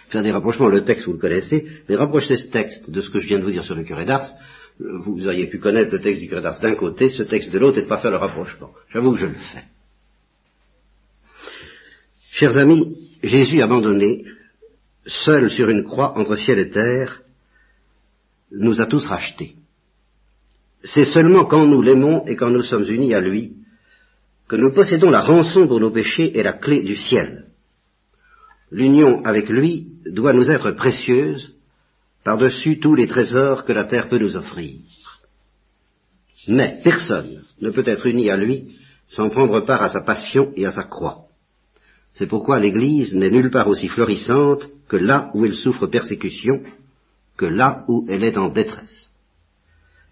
Faire 0.09 0.23
des 0.23 0.31
rapprochements, 0.31 0.69
le 0.69 0.83
texte, 0.83 1.05
vous 1.05 1.13
le 1.13 1.19
connaissez, 1.19 1.65
mais 1.87 1.95
rapprocher 1.95 2.37
ce 2.37 2.47
texte 2.47 2.89
de 2.89 3.01
ce 3.01 3.09
que 3.09 3.19
je 3.19 3.27
viens 3.27 3.39
de 3.39 3.43
vous 3.43 3.51
dire 3.51 3.63
sur 3.63 3.75
le 3.75 3.83
curé 3.83 4.05
d'Ars, 4.05 4.29
vous 4.79 5.27
auriez 5.27 5.47
pu 5.47 5.59
connaître 5.59 5.91
le 5.91 5.99
texte 5.99 6.21
du 6.21 6.27
curé 6.27 6.41
d'Ars 6.41 6.59
d'un 6.59 6.75
côté, 6.75 7.09
ce 7.09 7.23
texte 7.23 7.51
de 7.51 7.59
l'autre, 7.59 7.77
et 7.77 7.81
de 7.81 7.87
pas 7.87 7.99
faire 7.99 8.11
le 8.11 8.17
rapprochement. 8.17 8.71
J'avoue 8.91 9.11
que 9.11 9.19
je 9.19 9.25
le 9.27 9.33
fais. 9.33 9.63
Chers 12.31 12.57
amis, 12.57 12.97
Jésus 13.21 13.61
abandonné, 13.61 14.25
seul 15.05 15.51
sur 15.51 15.69
une 15.69 15.83
croix 15.83 16.17
entre 16.17 16.35
ciel 16.37 16.59
et 16.59 16.69
terre, 16.69 17.21
nous 18.51 18.81
a 18.81 18.85
tous 18.85 19.05
rachetés. 19.05 19.55
C'est 20.83 21.05
seulement 21.05 21.45
quand 21.45 21.65
nous 21.65 21.81
l'aimons 21.81 22.25
et 22.25 22.35
quand 22.35 22.49
nous 22.49 22.63
sommes 22.63 22.89
unis 22.89 23.13
à 23.13 23.21
lui 23.21 23.53
que 24.49 24.57
nous 24.57 24.73
possédons 24.73 25.09
la 25.09 25.21
rançon 25.21 25.67
pour 25.67 25.79
nos 25.79 25.91
péchés 25.91 26.37
et 26.37 26.43
la 26.43 26.53
clé 26.53 26.81
du 26.81 26.95
ciel. 26.95 27.45
L'union 28.71 29.23
avec 29.23 29.49
lui 29.49 29.93
doit 30.05 30.33
nous 30.33 30.51
être 30.51 30.71
précieuse 30.71 31.53
par-dessus 32.23 32.79
tous 32.79 32.95
les 32.95 33.07
trésors 33.07 33.63
que 33.63 33.71
la 33.71 33.85
terre 33.85 34.09
peut 34.09 34.19
nous 34.19 34.35
offrir. 34.35 34.75
Mais 36.49 36.81
personne 36.83 37.43
ne 37.61 37.69
peut 37.69 37.83
être 37.85 38.05
uni 38.05 38.29
à 38.29 38.35
lui 38.35 38.75
sans 39.07 39.29
prendre 39.29 39.61
part 39.61 39.83
à 39.83 39.89
sa 39.89 40.01
passion 40.01 40.51
et 40.55 40.65
à 40.65 40.71
sa 40.71 40.83
croix. 40.83 41.27
C'est 42.13 42.27
pourquoi 42.27 42.59
l'Église 42.59 43.15
n'est 43.15 43.31
nulle 43.31 43.51
part 43.51 43.67
aussi 43.67 43.87
florissante 43.87 44.67
que 44.89 44.97
là 44.97 45.31
où 45.33 45.45
elle 45.45 45.55
souffre 45.55 45.87
persécution, 45.87 46.61
que 47.37 47.45
là 47.45 47.85
où 47.87 48.05
elle 48.09 48.23
est 48.23 48.37
en 48.37 48.49
détresse 48.49 49.12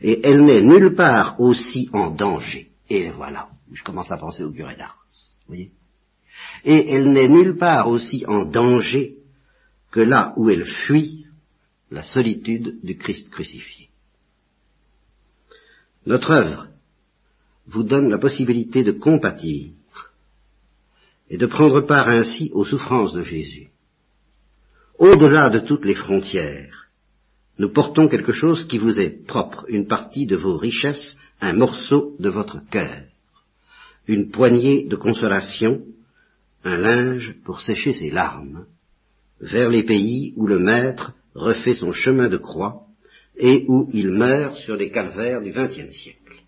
et 0.01 0.20
elle 0.24 0.43
n'est 0.43 0.62
nulle 0.62 0.96
part 0.96 1.39
aussi 1.39 1.89
en 1.93 2.10
danger. 2.10 2.70
Et 2.89 3.12
voilà, 3.12 3.50
je 3.72 3.84
commence 3.84 4.12
à 4.12 4.17
penser 4.17 4.43
au 4.43 4.51
curé 4.51 4.75
d'Ars, 4.75 5.05
voyez. 5.48 5.72
Et 6.65 6.93
elle 6.93 7.12
n'est 7.12 7.29
nulle 7.29 7.58
part 7.58 7.88
aussi 7.88 8.25
en 8.27 8.46
danger 8.46 9.17
que 9.91 10.00
là 10.00 10.34
où 10.38 10.50
elle 10.50 10.65
fuit 10.65 11.25
la 11.91 12.03
solitude 12.03 12.79
du 12.84 12.98
Christ 12.98 13.29
crucifié. 13.29 13.89
Notre 16.05 16.31
œuvre 16.31 16.67
vous 17.67 17.84
donne 17.84 18.10
la 18.10 18.17
possibilité 18.17 18.84
de 18.84 18.91
compatir 18.91 19.72
et 21.29 21.38
de 21.38 21.46
prendre 21.46 21.81
part 21.81 22.10
ainsi 22.10 22.50
aux 22.53 22.65
souffrances 22.65 23.13
de 23.13 23.22
Jésus. 23.22 23.70
Au-delà 24.98 25.50
de 25.50 25.60
toutes 25.60 25.86
les 25.86 25.96
frontières, 25.96 26.80
nous 27.61 27.69
portons 27.69 28.07
quelque 28.07 28.31
chose 28.31 28.65
qui 28.65 28.79
vous 28.79 28.99
est 28.99 29.23
propre, 29.27 29.65
une 29.67 29.85
partie 29.85 30.25
de 30.25 30.35
vos 30.35 30.57
richesses, 30.57 31.15
un 31.41 31.53
morceau 31.53 32.15
de 32.17 32.27
votre 32.27 32.59
cœur, 32.71 33.03
une 34.07 34.31
poignée 34.31 34.85
de 34.85 34.95
consolation, 34.95 35.83
un 36.63 36.77
linge 36.77 37.35
pour 37.43 37.61
sécher 37.61 37.93
ses 37.93 38.09
larmes, 38.09 38.65
vers 39.39 39.69
les 39.69 39.83
pays 39.83 40.33
où 40.37 40.47
le 40.47 40.57
Maître 40.57 41.13
refait 41.35 41.75
son 41.75 41.91
chemin 41.91 42.29
de 42.29 42.37
croix 42.37 42.87
et 43.37 43.63
où 43.67 43.87
il 43.93 44.09
meurt 44.09 44.55
sur 44.55 44.75
les 44.75 44.89
calvaires 44.89 45.43
du 45.43 45.51
XXe 45.51 45.95
siècle. 45.95 46.41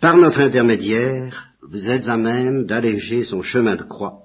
Par 0.00 0.16
notre 0.18 0.38
intermédiaire, 0.38 1.48
vous 1.62 1.90
êtes 1.90 2.06
à 2.06 2.16
même 2.16 2.64
d'alléger 2.64 3.24
son 3.24 3.42
chemin 3.42 3.74
de 3.74 3.82
croix, 3.82 4.20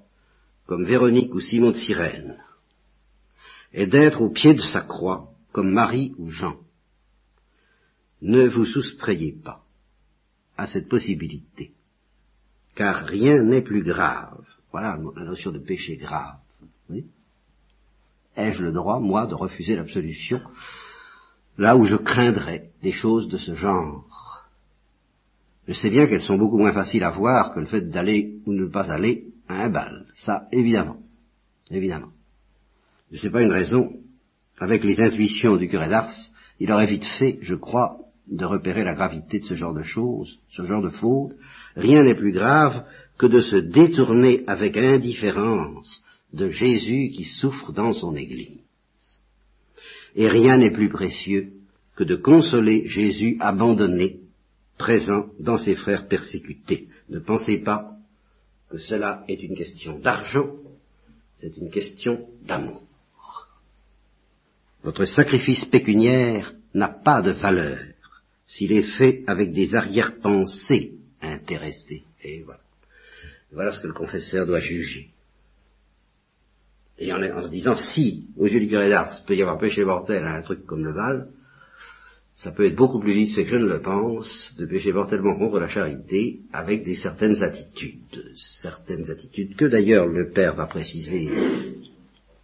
comme 0.67 0.85
Véronique 0.85 1.33
ou 1.33 1.39
Simon 1.39 1.71
de 1.71 1.77
Cyrène, 1.77 2.37
et 3.73 3.87
d'être 3.87 4.21
au 4.21 4.29
pied 4.29 4.53
de 4.53 4.61
sa 4.61 4.81
croix, 4.81 5.31
comme 5.51 5.71
Marie 5.71 6.13
ou 6.17 6.29
Jean. 6.29 6.55
Ne 8.21 8.47
vous 8.47 8.65
soustrayez 8.65 9.33
pas 9.33 9.63
à 10.55 10.67
cette 10.67 10.87
possibilité, 10.87 11.73
car 12.75 13.05
rien 13.05 13.43
n'est 13.43 13.61
plus 13.61 13.83
grave. 13.83 14.45
Voilà 14.71 14.97
la 15.15 15.23
notion 15.23 15.51
de 15.51 15.59
péché 15.59 15.97
grave. 15.97 16.37
Ai-je 18.35 18.63
le 18.63 18.71
droit, 18.71 18.99
moi, 18.99 19.27
de 19.27 19.35
refuser 19.35 19.75
l'absolution 19.75 20.41
là 21.57 21.75
où 21.75 21.85
je 21.85 21.95
craindrais 21.95 22.71
des 22.81 22.91
choses 22.91 23.27
de 23.27 23.37
ce 23.37 23.53
genre? 23.53 24.47
Je 25.67 25.73
sais 25.73 25.89
bien 25.89 26.07
qu'elles 26.07 26.21
sont 26.21 26.37
beaucoup 26.37 26.57
moins 26.57 26.73
faciles 26.73 27.03
à 27.03 27.11
voir 27.11 27.53
que 27.53 27.59
le 27.59 27.67
fait 27.67 27.89
d'aller 27.89 28.39
ou 28.45 28.53
ne 28.53 28.65
pas 28.65 28.91
aller 28.91 29.27
à 29.47 29.63
un 29.63 29.69
bal. 29.69 30.07
Ça, 30.15 30.47
évidemment. 30.51 30.97
Évidemment. 31.69 32.12
Mais 33.11 33.17
c'est 33.17 33.31
pas 33.31 33.43
une 33.43 33.51
raison. 33.51 33.93
Avec 34.59 34.83
les 34.83 34.99
intuitions 34.99 35.57
du 35.57 35.67
curé 35.67 35.87
d'Ars, 35.87 36.13
il 36.59 36.71
aurait 36.71 36.85
vite 36.85 37.05
fait, 37.19 37.39
je 37.41 37.55
crois, 37.55 37.97
de 38.27 38.45
repérer 38.45 38.83
la 38.83 38.95
gravité 38.95 39.39
de 39.39 39.45
ce 39.45 39.53
genre 39.53 39.73
de 39.73 39.83
choses, 39.83 40.39
ce 40.49 40.63
genre 40.63 40.81
de 40.81 40.89
faute. 40.89 41.35
Rien 41.75 42.03
n'est 42.03 42.15
plus 42.15 42.31
grave 42.31 42.85
que 43.17 43.25
de 43.25 43.41
se 43.41 43.57
détourner 43.57 44.43
avec 44.47 44.77
indifférence 44.77 46.03
de 46.33 46.49
Jésus 46.49 47.09
qui 47.09 47.23
souffre 47.23 47.71
dans 47.71 47.93
son 47.93 48.15
Église. 48.15 48.59
Et 50.15 50.27
rien 50.27 50.57
n'est 50.57 50.71
plus 50.71 50.89
précieux 50.89 51.53
que 51.95 52.03
de 52.03 52.15
consoler 52.15 52.87
Jésus 52.87 53.37
abandonné, 53.39 54.19
présent 54.77 55.27
dans 55.39 55.57
ses 55.57 55.75
frères 55.75 56.07
persécutés. 56.07 56.87
Ne 57.09 57.19
pensez 57.19 57.57
pas 57.57 57.95
que 58.69 58.77
cela 58.77 59.23
est 59.27 59.41
une 59.43 59.55
question 59.55 59.99
d'argent, 59.99 60.49
c'est 61.37 61.55
une 61.57 61.69
question 61.69 62.27
d'amour. 62.45 62.81
Votre 64.83 65.05
sacrifice 65.05 65.65
pécuniaire 65.65 66.53
n'a 66.73 66.89
pas 66.89 67.21
de 67.21 67.31
valeur 67.31 67.79
s'il 68.45 68.73
est 68.73 68.97
fait 68.97 69.23
avec 69.27 69.53
des 69.53 69.75
arrière-pensées 69.75 70.93
intéressées. 71.21 72.03
Et 72.23 72.43
voilà. 72.43 72.59
Voilà 73.51 73.71
ce 73.71 73.79
que 73.79 73.87
le 73.87 73.93
confesseur 73.93 74.45
doit 74.45 74.59
juger. 74.59 75.09
Et 76.99 77.11
en, 77.11 77.43
se 77.43 77.49
disant, 77.49 77.75
si, 77.75 78.27
aux 78.37 78.47
yeux 78.47 78.59
du 78.59 78.67
curé 78.67 78.89
d'Ars, 78.89 79.23
peut 79.25 79.35
y 79.35 79.41
avoir 79.41 79.57
péché 79.57 79.83
mortel 79.83 80.23
à 80.23 80.35
un 80.35 80.41
truc 80.41 80.65
comme 80.65 80.83
le 80.83 80.93
Val, 80.93 81.27
ça 82.35 82.51
peut 82.51 82.65
être 82.65 82.75
beaucoup 82.75 82.99
plus 82.99 83.13
vite 83.13 83.35
fait 83.35 83.43
que 83.43 83.49
je 83.49 83.57
ne 83.57 83.65
le 83.65 83.81
pense, 83.81 84.53
de 84.57 84.65
pécher 84.65 84.91
mortellement 84.91 85.37
contre 85.37 85.59
la 85.59 85.67
charité, 85.67 86.39
avec 86.51 86.83
des 86.83 86.95
certaines 86.95 87.43
attitudes, 87.43 88.33
certaines 88.35 89.09
attitudes 89.09 89.55
que 89.55 89.65
d'ailleurs 89.65 90.07
le 90.07 90.31
Père 90.31 90.55
va 90.55 90.65
préciser 90.65 91.29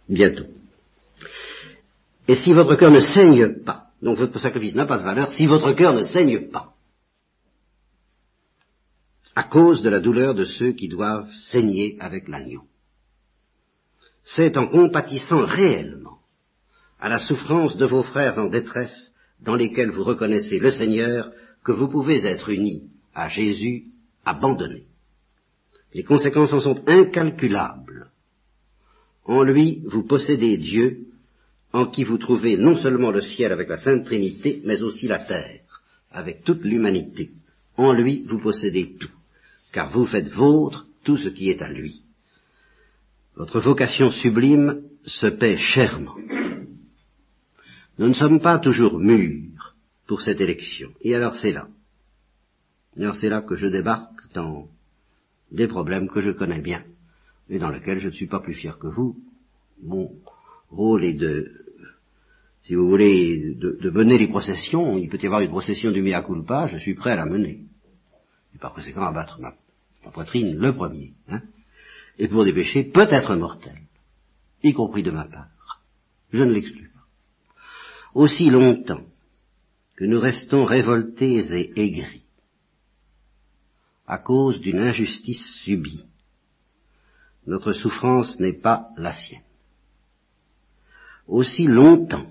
bientôt. 0.08 0.46
Et 2.28 2.36
si 2.36 2.52
votre 2.52 2.76
cœur 2.76 2.90
ne 2.90 3.00
saigne 3.00 3.62
pas, 3.64 3.88
donc 4.02 4.18
votre 4.18 4.38
sacrifice 4.38 4.74
n'a 4.74 4.86
pas 4.86 4.98
de 4.98 5.04
valeur, 5.04 5.30
si 5.32 5.46
votre 5.46 5.72
cœur 5.72 5.92
ne 5.92 6.02
saigne 6.02 6.50
pas, 6.50 6.74
à 9.34 9.44
cause 9.44 9.82
de 9.82 9.90
la 9.90 10.00
douleur 10.00 10.34
de 10.34 10.44
ceux 10.44 10.72
qui 10.72 10.88
doivent 10.88 11.30
saigner 11.50 11.96
avec 12.00 12.28
l'agneau. 12.28 12.62
C'est 14.24 14.56
en 14.56 14.66
compatissant 14.66 15.44
réellement 15.44 16.18
à 16.98 17.08
la 17.08 17.18
souffrance 17.18 17.76
de 17.76 17.86
vos 17.86 18.02
frères 18.02 18.38
en 18.38 18.46
détresse 18.46 19.12
dans 19.40 19.54
lesquels 19.54 19.90
vous 19.90 20.04
reconnaissez 20.04 20.58
le 20.58 20.70
Seigneur 20.70 21.32
que 21.64 21.72
vous 21.72 21.88
pouvez 21.88 22.26
être 22.26 22.50
unis 22.50 22.90
à 23.14 23.28
Jésus 23.28 23.86
abandonné. 24.24 24.84
Les 25.94 26.04
conséquences 26.04 26.52
en 26.52 26.60
sont 26.60 26.82
incalculables. 26.86 28.10
En 29.24 29.42
lui, 29.42 29.82
vous 29.86 30.06
possédez 30.06 30.56
Dieu, 30.56 31.06
en 31.72 31.86
qui 31.86 32.04
vous 32.04 32.18
trouvez 32.18 32.56
non 32.56 32.74
seulement 32.74 33.10
le 33.10 33.20
ciel 33.20 33.52
avec 33.52 33.68
la 33.68 33.76
Sainte 33.76 34.04
Trinité, 34.04 34.60
mais 34.64 34.82
aussi 34.82 35.06
la 35.06 35.20
terre, 35.20 35.60
avec 36.10 36.44
toute 36.44 36.64
l'humanité. 36.64 37.30
En 37.76 37.92
lui, 37.92 38.24
vous 38.26 38.40
possédez 38.40 38.96
tout 38.98 39.10
car 39.72 39.90
vous 39.90 40.06
faites 40.06 40.28
vôtre 40.28 40.86
tout 41.04 41.16
ce 41.16 41.28
qui 41.28 41.50
est 41.50 41.62
à 41.62 41.68
lui. 41.68 42.02
Votre 43.36 43.60
vocation 43.60 44.10
sublime 44.10 44.82
se 45.04 45.28
paie 45.28 45.56
chèrement. 45.56 46.16
Nous 47.98 48.08
ne 48.08 48.12
sommes 48.12 48.40
pas 48.40 48.58
toujours 48.58 48.98
mûrs 48.98 49.74
pour 50.06 50.20
cette 50.22 50.40
élection. 50.40 50.90
Et 51.02 51.14
alors 51.14 51.36
c'est 51.36 51.52
là. 51.52 51.68
Et 52.96 53.02
alors 53.02 53.16
c'est 53.16 53.28
là 53.28 53.42
que 53.42 53.56
je 53.56 53.66
débarque 53.66 54.32
dans 54.34 54.68
des 55.52 55.68
problèmes 55.68 56.08
que 56.08 56.20
je 56.20 56.32
connais 56.32 56.60
bien 56.60 56.84
et 57.48 57.58
dans 57.58 57.70
lesquels 57.70 57.98
je 57.98 58.08
ne 58.08 58.14
suis 58.14 58.26
pas 58.26 58.40
plus 58.40 58.54
fier 58.54 58.78
que 58.78 58.86
vous. 58.86 59.16
Mon 59.82 60.10
rôle 60.70 61.04
est 61.04 61.14
de, 61.14 61.52
si 62.62 62.74
vous 62.74 62.88
voulez, 62.88 63.54
de, 63.54 63.90
mener 63.90 64.18
les 64.18 64.28
processions. 64.28 64.98
Il 64.98 65.08
peut 65.08 65.18
y 65.20 65.26
avoir 65.26 65.40
une 65.40 65.50
procession 65.50 65.90
du 65.90 66.02
mea 66.02 66.22
culpa, 66.22 66.66
je 66.66 66.78
suis 66.78 66.94
prêt 66.94 67.12
à 67.12 67.16
la 67.16 67.26
mener 67.26 67.64
et 68.54 68.58
par 68.58 68.72
conséquent 68.72 69.04
abattre 69.04 69.40
ma, 69.40 69.54
ma 70.04 70.10
poitrine 70.10 70.56
le 70.56 70.74
premier, 70.74 71.12
hein, 71.28 71.42
et 72.18 72.28
pour 72.28 72.44
des 72.44 72.52
péchés 72.52 72.84
peut-être 72.84 73.36
mortels, 73.36 73.82
y 74.62 74.72
compris 74.72 75.02
de 75.02 75.10
ma 75.10 75.24
part. 75.24 75.82
Je 76.32 76.44
ne 76.44 76.52
l'exclus 76.52 76.88
pas. 76.88 77.04
Aussi 78.14 78.50
longtemps 78.50 79.04
que 79.96 80.04
nous 80.04 80.20
restons 80.20 80.64
révoltés 80.64 81.38
et 81.38 81.80
aigris 81.80 82.24
à 84.06 84.18
cause 84.18 84.60
d'une 84.60 84.80
injustice 84.80 85.44
subie, 85.62 86.04
notre 87.46 87.72
souffrance 87.72 88.40
n'est 88.40 88.60
pas 88.60 88.88
la 88.96 89.12
sienne. 89.12 89.42
Aussi 91.30 91.64
longtemps 91.64 92.26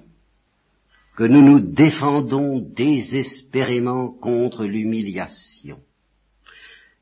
que 1.16 1.24
nous 1.24 1.42
nous 1.42 1.62
défendons 1.62 2.60
désespérément 2.60 4.10
contre 4.12 4.66
l'humiliation, 4.66 5.80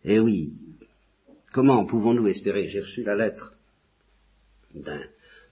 eh 0.03 0.19
oui, 0.19 0.53
comment 1.51 1.85
pouvons-nous 1.85 2.27
espérer 2.27 2.69
J'ai 2.69 2.81
reçu 2.81 3.03
la 3.03 3.15
lettre 3.15 3.51
d'un 4.75 5.01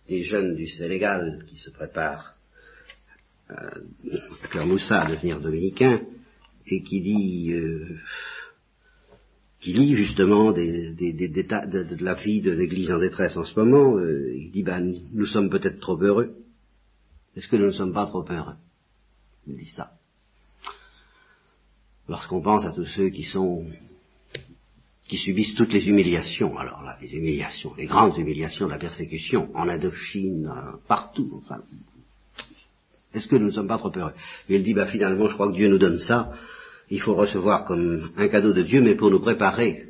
des 0.07 0.21
jeunes 0.21 0.55
du 0.55 0.67
Sénégal 0.67 1.43
qui 1.47 1.57
se 1.57 1.71
préparent 1.71 2.35
euh, 3.49 3.81
à 4.53 5.01
à 5.01 5.05
devenir 5.07 5.39
dominicain 5.39 5.99
et 6.67 6.83
qui 6.83 7.01
dit 7.01 7.53
euh, 7.53 7.97
qui 9.65 9.73
lit 9.73 9.95
justement 9.95 10.51
des, 10.51 10.93
des, 10.93 11.11
de, 11.11 12.03
la 12.05 12.13
vie 12.13 12.39
de 12.39 12.51
l'Église 12.51 12.91
en 12.91 12.99
détresse 12.99 13.35
en 13.35 13.45
ce 13.45 13.59
moment, 13.59 13.97
euh, 13.97 14.31
il 14.35 14.51
dit 14.51 14.61
ben 14.61 14.93
nous 15.11 15.25
sommes 15.25 15.49
peut-être 15.49 15.79
trop 15.79 15.97
heureux. 15.97 16.35
Est-ce 17.35 17.47
que 17.47 17.55
nous 17.55 17.65
ne 17.65 17.71
sommes 17.71 17.91
pas 17.91 18.05
trop 18.05 18.23
heureux? 18.29 18.53
Il 19.47 19.57
dit 19.57 19.65
ça. 19.65 19.93
Lorsqu'on 22.07 22.41
pense 22.41 22.63
à 22.63 22.73
tous 22.73 22.85
ceux 22.85 23.09
qui 23.09 23.23
sont 23.23 23.65
qui 25.07 25.17
subissent 25.17 25.55
toutes 25.55 25.73
les 25.73 25.87
humiliations, 25.87 26.59
alors 26.59 26.83
là, 26.83 26.99
les 27.01 27.09
humiliations, 27.09 27.73
les 27.75 27.87
grandes 27.87 28.15
humiliations 28.19 28.67
de 28.67 28.71
la 28.71 28.77
persécution, 28.77 29.49
en 29.55 29.67
Indochine, 29.67 30.45
euh, 30.45 30.77
partout, 30.87 31.43
est-ce 33.15 33.27
que 33.27 33.35
nous 33.35 33.47
ne 33.47 33.51
sommes 33.51 33.67
pas 33.67 33.79
trop 33.79 33.91
heureux? 33.95 34.13
Et 34.47 34.57
il 34.57 34.63
dit, 34.63 34.75
bah 34.75 34.85
finalement, 34.85 35.27
je 35.27 35.33
crois 35.33 35.49
que 35.49 35.55
Dieu 35.55 35.69
nous 35.69 35.79
donne 35.79 35.97
ça, 35.97 36.33
il 36.89 37.01
faut 37.01 37.15
recevoir 37.15 37.65
comme 37.65 38.11
un 38.17 38.27
cadeau 38.27 38.53
de 38.53 38.61
Dieu, 38.61 38.81
mais 38.81 38.95
pour 38.95 39.11
nous 39.11 39.21
préparer 39.21 39.89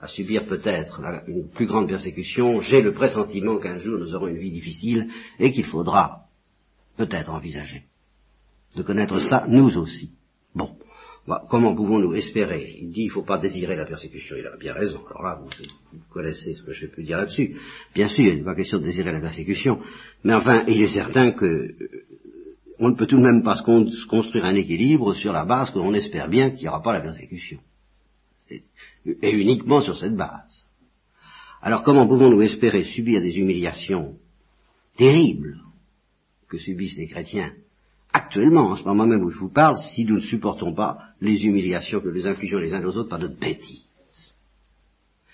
à 0.00 0.08
subir 0.08 0.46
peut-être 0.46 1.00
une 1.26 1.48
plus 1.48 1.66
grande 1.66 1.88
persécution, 1.88 2.60
j'ai 2.60 2.82
le 2.82 2.92
pressentiment 2.92 3.58
qu'un 3.58 3.78
jour 3.78 3.98
nous 3.98 4.14
aurons 4.14 4.28
une 4.28 4.38
vie 4.38 4.50
difficile 4.50 5.08
et 5.38 5.52
qu'il 5.52 5.64
faudra 5.64 6.26
peut-être 6.96 7.30
envisager 7.30 7.84
de 8.76 8.82
connaître 8.82 9.18
ça 9.20 9.46
nous 9.48 9.76
aussi. 9.78 10.10
Bon. 10.54 10.76
Bah, 11.26 11.44
comment 11.50 11.74
pouvons-nous 11.74 12.14
espérer? 12.14 12.76
Il 12.80 12.92
dit 12.92 13.02
il 13.02 13.06
ne 13.06 13.12
faut 13.12 13.24
pas 13.24 13.38
désirer 13.38 13.74
la 13.74 13.84
persécution. 13.84 14.36
Il 14.38 14.46
a 14.46 14.56
bien 14.56 14.74
raison. 14.74 15.00
Alors 15.10 15.22
là, 15.24 15.40
vous, 15.42 15.98
connaissez 16.08 16.54
ce 16.54 16.62
que 16.62 16.72
je 16.72 16.86
peux 16.86 17.02
dire 17.02 17.16
là-dessus. 17.16 17.56
Bien 17.94 18.06
sûr, 18.06 18.24
il 18.24 18.36
n'est 18.36 18.44
pas 18.44 18.54
question 18.54 18.78
de 18.78 18.84
désirer 18.84 19.10
la 19.10 19.20
persécution. 19.20 19.80
Mais 20.22 20.34
enfin, 20.34 20.62
il 20.68 20.80
est 20.80 20.94
certain 20.94 21.32
que 21.32 21.44
euh, 21.44 21.76
on 22.78 22.90
ne 22.90 22.94
peut 22.94 23.06
tout 23.06 23.16
de 23.16 23.22
même 23.22 23.42
pas 23.42 23.56
se 23.56 24.06
construire 24.06 24.44
un 24.44 24.54
équilibre 24.54 25.14
sur 25.14 25.32
la 25.32 25.44
base 25.44 25.70
que 25.70 25.78
l'on 25.78 25.94
espère 25.94 26.28
bien 26.28 26.50
qu'il 26.50 26.62
n'y 26.62 26.68
aura 26.68 26.82
pas 26.82 26.92
la 26.92 27.00
persécution. 27.00 27.58
Et 28.50 29.30
uniquement 29.30 29.80
sur 29.80 29.96
cette 29.96 30.16
base. 30.16 30.66
Alors 31.62 31.82
comment 31.82 32.06
pouvons-nous 32.06 32.42
espérer 32.42 32.82
subir 32.82 33.20
des 33.20 33.38
humiliations 33.38 34.16
terribles 34.96 35.60
que 36.48 36.58
subissent 36.58 36.96
les 36.96 37.08
chrétiens 37.08 37.52
actuellement, 38.12 38.70
en 38.70 38.76
ce 38.76 38.84
moment 38.84 39.06
même 39.06 39.24
où 39.24 39.30
je 39.30 39.38
vous 39.38 39.50
parle, 39.50 39.76
si 39.76 40.04
nous 40.04 40.16
ne 40.16 40.20
supportons 40.20 40.74
pas 40.74 41.10
les 41.20 41.44
humiliations 41.44 42.00
que 42.00 42.08
nous 42.08 42.26
infligeons 42.26 42.58
les 42.58 42.72
uns 42.72 42.84
aux 42.84 42.96
autres 42.96 43.10
par 43.10 43.18
notre 43.18 43.38
bêtise. 43.38 43.84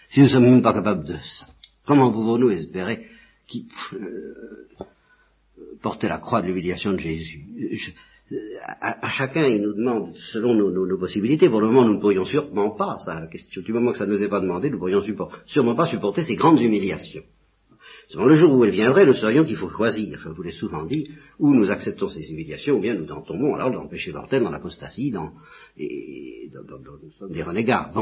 Si 0.09 0.21
nous 0.21 0.27
ne 0.27 0.31
sommes 0.31 0.45
même 0.45 0.63
pas 0.63 0.75
capables 0.75 1.05
de 1.05 1.17
ça, 1.19 1.47
comment 1.87 2.13
pouvons-nous 2.13 2.51
espérer 2.51 3.07
euh, 3.95 4.35
porter 5.83 6.09
la 6.09 6.19
croix 6.19 6.43
de 6.43 6.47
l'humiliation 6.47 6.93
de 6.93 6.99
Jésus. 6.99 7.45
à, 8.81 9.11
chacun, 9.11 9.47
il 9.47 9.63
nous 9.63 9.75
demande, 9.75 10.15
selon 10.33 10.55
nos, 10.55 10.99
possibilités, 10.99 11.49
pour 11.49 11.61
le 11.61 11.67
moment, 11.69 11.85
nous 11.85 11.95
ne 11.95 12.01
pourrions 12.01 12.25
sûrement 12.25 12.71
pas, 12.71 12.99
ça, 12.99 13.29
du 13.57 13.73
moment 13.73 13.93
que 13.93 13.99
ça 13.99 14.07
ne 14.07 14.13
nous 14.13 14.23
est 14.23 14.29
pas 14.29 14.41
demandé, 14.41 14.71
nous 14.71 14.79
pourrions 14.79 15.03
sûrement 15.47 15.75
pas 15.75 15.87
supporter 15.87 16.23
ces 16.23 16.37
grandes 16.37 16.61
humiliations. 16.61 17.23
Seulement 18.09 18.27
le 18.27 18.35
jour 18.35 18.53
où 18.53 18.65
elles 18.65 18.71
viendraient, 18.71 19.07
nous 19.07 19.15
saurions 19.15 19.45
qu'il 19.45 19.57
faut 19.57 19.71
choisir, 19.71 20.19
je 20.19 20.29
vous 20.29 20.43
l'ai 20.43 20.53
souvent 20.53 20.85
dit, 20.85 21.09
où 21.39 21.55
nous 21.55 21.71
acceptons 21.71 22.09
ces 22.09 22.31
humiliations, 22.31 22.77
ou 22.77 22.81
bien 22.81 22.95
nous 22.95 23.11
en 23.11 23.23
tombons 23.23 23.55
alors 23.55 23.71
dans 23.71 23.85
le 23.85 23.89
péché 23.89 24.13
dans 24.13 24.51
l'apostasie, 24.51 25.11
dans, 25.11 25.33
et, 25.77 26.51
des 27.31 27.43
renégats. 27.43 27.93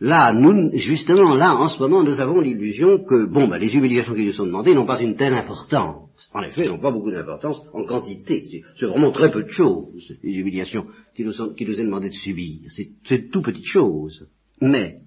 Là, 0.00 0.32
nous, 0.32 0.70
justement, 0.78 1.34
là, 1.34 1.54
en 1.54 1.68
ce 1.68 1.78
moment, 1.78 2.02
nous 2.02 2.20
avons 2.20 2.40
l'illusion 2.40 3.04
que, 3.04 3.26
bon, 3.26 3.48
bah, 3.48 3.58
les 3.58 3.74
humiliations 3.74 4.14
qui 4.14 4.24
nous 4.24 4.32
sont 4.32 4.46
demandées 4.46 4.74
n'ont 4.74 4.86
pas 4.86 5.02
une 5.02 5.14
telle 5.14 5.34
importance. 5.34 6.30
En 6.32 6.42
effet, 6.42 6.62
elles 6.62 6.70
n'ont 6.70 6.80
pas 6.80 6.90
beaucoup 6.90 7.10
d'importance 7.10 7.60
en 7.74 7.84
quantité. 7.84 8.62
C'est 8.78 8.86
vraiment 8.86 9.10
très 9.10 9.30
peu 9.30 9.42
de 9.42 9.50
choses, 9.50 10.16
les 10.22 10.32
humiliations 10.32 10.86
qui 11.14 11.22
nous, 11.22 11.32
sont, 11.32 11.52
qui 11.52 11.66
de 11.66 12.10
subir. 12.12 12.70
C'est 13.04 13.30
tout 13.30 13.42
petites 13.42 13.66
choses. 13.66 14.26
Mais, 14.62 15.00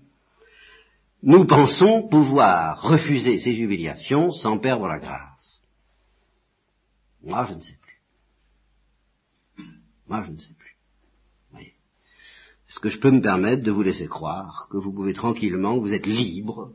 nous 1.23 1.45
pensons 1.45 2.07
pouvoir 2.07 2.79
refuser 2.81 3.39
ces 3.39 3.53
humiliations 3.53 4.29
sans 4.29 4.59
perdre 4.59 4.85
la 4.85 4.99
grâce. 4.99 5.63
Moi, 7.23 7.47
je 7.49 7.55
ne 7.55 7.59
sais 7.59 7.77
plus. 7.81 7.99
Moi, 10.07 10.23
je 10.27 10.31
ne 10.31 10.37
sais 10.37 10.53
plus. 10.53 10.62
Est-ce 12.73 12.79
que 12.79 12.89
je 12.89 12.99
peux 12.99 13.11
me 13.11 13.21
permettre 13.21 13.61
de 13.61 13.69
vous 13.69 13.83
laisser 13.83 14.07
croire 14.07 14.67
que 14.71 14.77
vous 14.77 14.91
pouvez 14.91 15.13
tranquillement, 15.13 15.75
que 15.75 15.81
vous 15.81 15.93
êtes 15.93 16.07
libre, 16.07 16.73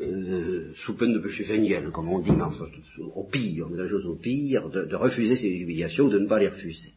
euh, 0.00 0.72
sous 0.74 0.96
peine 0.96 1.12
de 1.12 1.18
péché 1.18 1.44
véniel, 1.44 1.90
comme 1.90 2.08
on 2.08 2.20
dit, 2.20 2.30
mais 2.30 2.40
enfin, 2.40 2.64
au 3.14 3.24
pire, 3.24 3.68
met 3.68 3.76
la 3.76 3.86
chose 3.86 4.06
au 4.06 4.14
pire, 4.14 4.70
de, 4.70 4.96
refuser 4.96 5.36
ces 5.36 5.48
humiliations 5.48 6.08
de 6.08 6.18
ne 6.18 6.26
pas 6.26 6.38
les 6.38 6.48
refuser. 6.48 6.94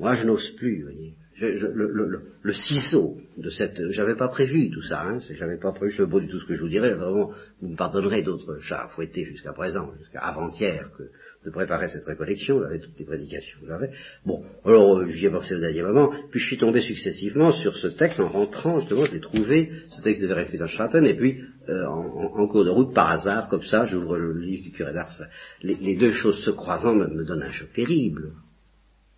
Moi, 0.00 0.16
je 0.16 0.24
n'ose 0.24 0.50
plus, 0.56 0.82
voyez. 0.82 1.14
le, 1.38 2.52
ciseau 2.52 3.18
de 3.36 3.50
cette... 3.50 3.90
J'avais 3.90 4.16
pas 4.16 4.26
prévu 4.26 4.72
tout 4.72 4.82
ça, 4.82 5.02
hein, 5.02 5.18
j'avais 5.30 5.58
pas 5.58 5.70
prévu, 5.70 5.92
je 5.92 6.02
sais 6.02 6.10
pas 6.10 6.18
du 6.18 6.26
tout 6.26 6.40
ce 6.40 6.46
que 6.46 6.54
je 6.56 6.60
vous 6.60 6.68
dirais, 6.68 6.92
vraiment, 6.92 7.30
vous 7.60 7.68
me 7.68 7.76
pardonnerez 7.76 8.22
d'autres 8.24 8.58
chats 8.58 8.88
fouettés 8.88 9.26
jusqu'à 9.26 9.52
présent, 9.52 9.92
jusqu'à 10.00 10.22
avant-hier, 10.22 10.90
que 10.98 11.04
de 11.44 11.50
préparer 11.50 11.88
cette 11.88 12.04
récollection, 12.04 12.60
j'avais 12.60 12.78
toutes 12.78 12.98
les 12.98 13.04
prédications 13.04 13.58
que 13.60 13.66
j'avais. 13.66 13.90
Bon, 14.24 14.44
alors 14.64 14.98
euh, 14.98 15.06
j'y 15.06 15.26
ai 15.26 15.30
pensé 15.30 15.54
au 15.54 15.58
dernier 15.58 15.82
moment, 15.82 16.12
puis 16.30 16.38
je 16.38 16.46
suis 16.46 16.56
tombé 16.56 16.80
successivement 16.80 17.50
sur 17.50 17.76
ce 17.76 17.88
texte 17.88 18.20
en 18.20 18.28
rentrant, 18.28 18.78
justement, 18.78 19.04
je 19.06 19.12
l'ai 19.12 19.20
trouvé, 19.20 19.72
ce 19.90 20.00
texte 20.02 20.22
de 20.22 20.28
Vérifie 20.28 20.58
Châtain, 20.68 21.02
et 21.04 21.14
puis 21.16 21.42
euh, 21.68 21.86
en, 21.86 22.46
cours 22.46 22.64
de 22.64 22.70
route, 22.70 22.94
par 22.94 23.10
hasard, 23.10 23.48
comme 23.48 23.62
ça, 23.62 23.86
j'ouvre 23.86 24.16
le 24.16 24.38
livre 24.38 24.62
du 24.62 24.70
curé 24.70 24.92
d'Ars, 24.92 25.10
les, 25.62 25.96
deux 25.96 26.12
choses 26.12 26.44
se 26.44 26.50
croisant 26.50 26.94
me, 26.94 27.24
donnent 27.24 27.42
un 27.42 27.50
choc 27.50 27.72
terrible. 27.72 28.32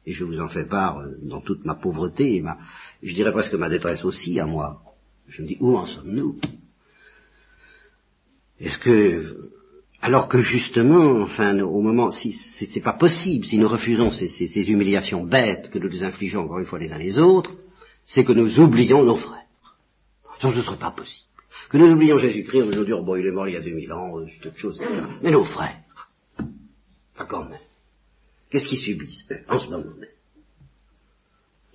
Et 0.06 0.12
je 0.12 0.24
vous 0.24 0.40
en 0.40 0.48
fais 0.48 0.64
part 0.64 1.00
euh, 1.00 1.16
dans 1.22 1.40
toute 1.40 1.64
ma 1.66 1.74
pauvreté, 1.74 2.36
et 2.36 2.40
ma, 2.40 2.58
je 3.02 3.14
dirais 3.14 3.32
presque 3.32 3.54
ma 3.54 3.68
détresse 3.68 4.04
aussi 4.04 4.40
à 4.40 4.46
moi. 4.46 4.82
Je 5.28 5.42
me 5.42 5.48
dis, 5.48 5.56
où 5.60 5.76
en 5.76 5.84
sommes-nous? 5.84 6.38
Est-ce 8.60 8.78
que 8.78 9.50
alors 10.04 10.28
que 10.28 10.42
justement, 10.42 11.22
enfin, 11.22 11.58
au 11.60 11.80
moment, 11.80 12.10
si 12.10 12.32
c'est 12.32 12.82
pas 12.82 12.92
possible, 12.92 13.46
si 13.46 13.56
nous 13.56 13.68
refusons 13.68 14.10
ces, 14.10 14.68
humiliations 14.68 15.24
bêtes 15.24 15.70
que 15.70 15.78
nous 15.78 15.88
nous 15.88 16.04
infligeons 16.04 16.42
encore 16.42 16.58
une 16.58 16.66
fois 16.66 16.78
les 16.78 16.92
uns 16.92 16.98
les 16.98 17.18
autres, 17.18 17.52
c'est 18.04 18.22
que 18.22 18.34
nous 18.34 18.60
oublions 18.60 19.02
nos 19.02 19.16
frères. 19.16 19.46
Ça, 20.40 20.52
ce 20.52 20.58
ne 20.58 20.62
serait 20.62 20.78
pas 20.78 20.90
possible. 20.90 21.30
Que 21.70 21.78
nous 21.78 21.86
oublions 21.86 22.18
Jésus-Christ, 22.18 22.68
on 22.70 22.76
nous 22.76 22.84
dire, 22.84 23.02
bon, 23.02 23.16
il 23.16 23.24
est 23.24 23.30
mort 23.30 23.48
il 23.48 23.54
y 23.54 23.56
a 23.56 23.62
2000 23.62 23.92
ans, 23.94 24.18
euh, 24.18 24.26
c'est 24.28 24.48
autre 24.48 24.58
chose, 24.58 24.78
etc. 24.78 25.00
Mais 25.22 25.30
nos 25.30 25.44
frères, 25.44 25.80
pas 27.16 27.24
quand 27.24 27.48
même. 27.48 27.58
Qu'est-ce 28.50 28.66
qu'ils 28.66 28.80
subissent 28.80 29.26
en 29.48 29.58
ce 29.58 29.70
moment 29.70 29.84
même? 29.98 30.10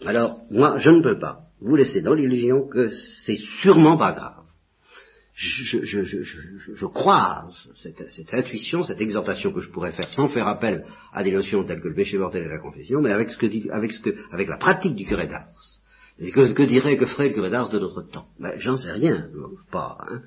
Alors, 0.05 0.37
moi, 0.51 0.77
je 0.77 0.91
ne 0.91 1.01
peux 1.01 1.17
pas 1.17 1.47
vous 1.61 1.75
laisser 1.75 2.01
dans 2.01 2.13
l'illusion 2.13 2.67
que 2.67 2.89
c'est 3.25 3.39
sûrement 3.63 3.97
pas 3.97 4.13
grave 4.13 4.45
je, 5.39 5.83
je, 5.85 6.03
je, 6.03 6.75
je 6.75 6.85
croise 6.85 7.71
cette, 7.75 8.09
cette, 8.09 8.33
intuition, 8.33 8.83
cette 8.83 8.99
exhortation 8.99 9.53
que 9.53 9.61
je 9.61 9.69
pourrais 9.69 9.93
faire 9.93 10.09
sans 10.09 10.27
faire 10.27 10.47
appel 10.47 10.83
à 11.13 11.23
des 11.23 11.31
notions 11.31 11.63
telles 11.63 11.79
que 11.81 11.87
le 11.87 11.95
péché 11.95 12.17
mortel 12.17 12.43
et 12.43 12.49
la 12.49 12.59
confession, 12.59 12.99
mais 13.01 13.11
avec, 13.11 13.29
ce 13.29 13.37
que 13.37 13.45
dit, 13.45 13.69
avec, 13.71 13.93
ce 13.93 14.01
que, 14.01 14.15
avec 14.31 14.49
la 14.49 14.57
pratique 14.57 14.95
du 14.95 15.05
curé 15.05 15.27
d'Ars. 15.27 15.47
Que, 16.19 16.51
que, 16.51 16.63
dirait, 16.63 16.97
que 16.97 17.05
ferait 17.05 17.29
le 17.29 17.33
curé 17.35 17.49
d'Ars 17.49 17.69
de 17.69 17.79
notre 17.79 18.01
temps? 18.01 18.25
Ben, 18.37 18.51
J'en 18.57 18.75
sais 18.75 18.91
rien, 18.91 19.29
pas. 19.71 19.97
Hein. 20.09 20.23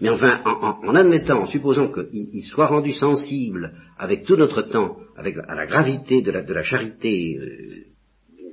Mais 0.00 0.08
enfin, 0.08 0.42
en, 0.44 0.80
en, 0.84 0.94
admettant, 0.96 1.42
en 1.42 1.46
supposant 1.46 1.92
qu'il 1.92 2.44
soit 2.44 2.66
rendu 2.66 2.90
sensible 2.90 3.72
avec 3.96 4.24
tout 4.24 4.36
notre 4.36 4.62
temps, 4.62 4.96
avec 5.16 5.36
à 5.46 5.54
la 5.54 5.66
gravité 5.66 6.22
de 6.22 6.32
la, 6.32 6.42
de 6.42 6.52
la 6.52 6.64
charité 6.64 7.38
euh, 7.38 7.95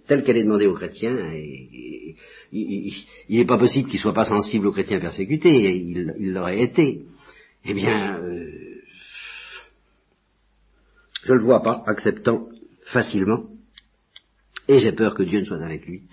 telle 0.08 0.24
qu'elle 0.24 0.38
est 0.38 0.44
demandée 0.44 0.68
aux 0.68 0.76
chrétiens, 0.76 1.18
et 1.34 2.16
il 2.52 2.94
n'est 3.30 3.46
pas 3.46 3.58
possible 3.58 3.90
qu'il 3.90 4.00
soit 4.00 4.14
pas 4.14 4.26
sensible 4.26 4.68
aux 4.68 4.72
chrétiens 4.72 5.00
persécutés, 5.00 5.76
il 5.76 6.34
l'aurait 6.34 6.62
été. 6.62 7.02
Eh 7.66 7.74
bien, 7.74 8.20
euh, 8.20 8.52
je 11.24 11.32
ne 11.32 11.38
le 11.38 11.46
vois 11.46 11.62
pas 11.62 11.84
acceptant 11.88 12.48
facilement, 12.86 13.46
et 14.68 14.80
j'ai 14.80 14.92
peur 14.92 15.16
que 15.16 15.24
Dieu 15.24 15.40
ne 15.40 15.46
soit 15.46 15.64
avec 15.64 15.86
lui, 15.86 16.04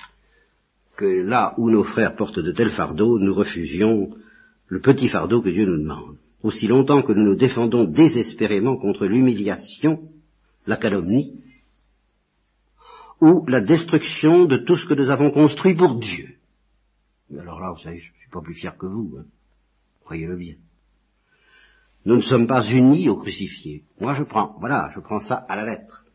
que 0.96 1.22
là 1.22 1.54
où 1.58 1.70
nos 1.70 1.82
frères 1.82 2.14
portent 2.14 2.38
de 2.38 2.52
tels 2.52 2.70
fardeaux, 2.70 3.18
nous 3.18 3.34
refusions 3.34 4.10
le 4.68 4.80
petit 4.80 5.08
fardeau 5.08 5.42
que 5.42 5.50
Dieu 5.50 5.66
nous 5.66 5.78
demande. 5.82 6.16
Aussi 6.42 6.66
longtemps 6.66 7.02
que 7.02 7.12
nous 7.12 7.24
nous 7.24 7.36
défendons 7.36 7.84
désespérément 7.84 8.76
contre 8.76 9.06
l'humiliation, 9.06 10.00
la 10.66 10.76
calomnie, 10.76 11.40
ou 13.20 13.44
la 13.46 13.60
destruction 13.60 14.46
de 14.46 14.56
tout 14.58 14.76
ce 14.76 14.86
que 14.86 14.94
nous 14.94 15.10
avons 15.10 15.30
construit 15.30 15.74
pour 15.74 15.98
Dieu. 15.98 16.36
Mais 17.30 17.40
alors 17.40 17.60
là, 17.60 17.72
vous 17.72 17.82
savez, 17.82 17.98
je 17.98 18.12
ne 18.12 18.18
suis 18.18 18.30
pas 18.30 18.40
plus 18.40 18.54
fier 18.54 18.76
que 18.76 18.86
vous, 18.86 19.16
hein. 19.18 19.24
croyez-le 20.00 20.36
bien. 20.36 20.54
Nous 22.06 22.16
ne 22.16 22.22
sommes 22.22 22.46
pas 22.46 22.66
unis 22.66 23.08
au 23.08 23.16
crucifié. 23.16 23.84
Moi, 24.00 24.14
je 24.14 24.24
prends, 24.24 24.56
voilà, 24.58 24.90
je 24.94 25.00
prends 25.00 25.20
ça 25.20 25.34
à 25.34 25.56
la 25.56 25.66
lettre. 25.66 26.06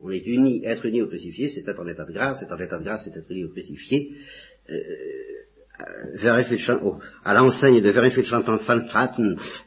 On 0.00 0.10
est 0.10 0.26
unis, 0.26 0.62
être 0.64 0.84
unis 0.86 1.02
au 1.02 1.08
crucifié, 1.08 1.48
c'est 1.48 1.66
être 1.66 1.80
en 1.80 1.86
état 1.86 2.04
de 2.04 2.12
grâce, 2.12 2.42
être 2.42 2.52
en 2.52 2.58
état 2.58 2.78
de 2.78 2.84
grâce, 2.84 3.04
c'est 3.04 3.16
être 3.16 3.30
unis 3.30 3.44
au 3.44 3.50
crucifié. 3.50 4.14
Euh, 4.70 4.74
à 7.24 7.34
l'enseigne 7.34 7.80
de 7.80 7.90
Verifitchantan 7.90 8.58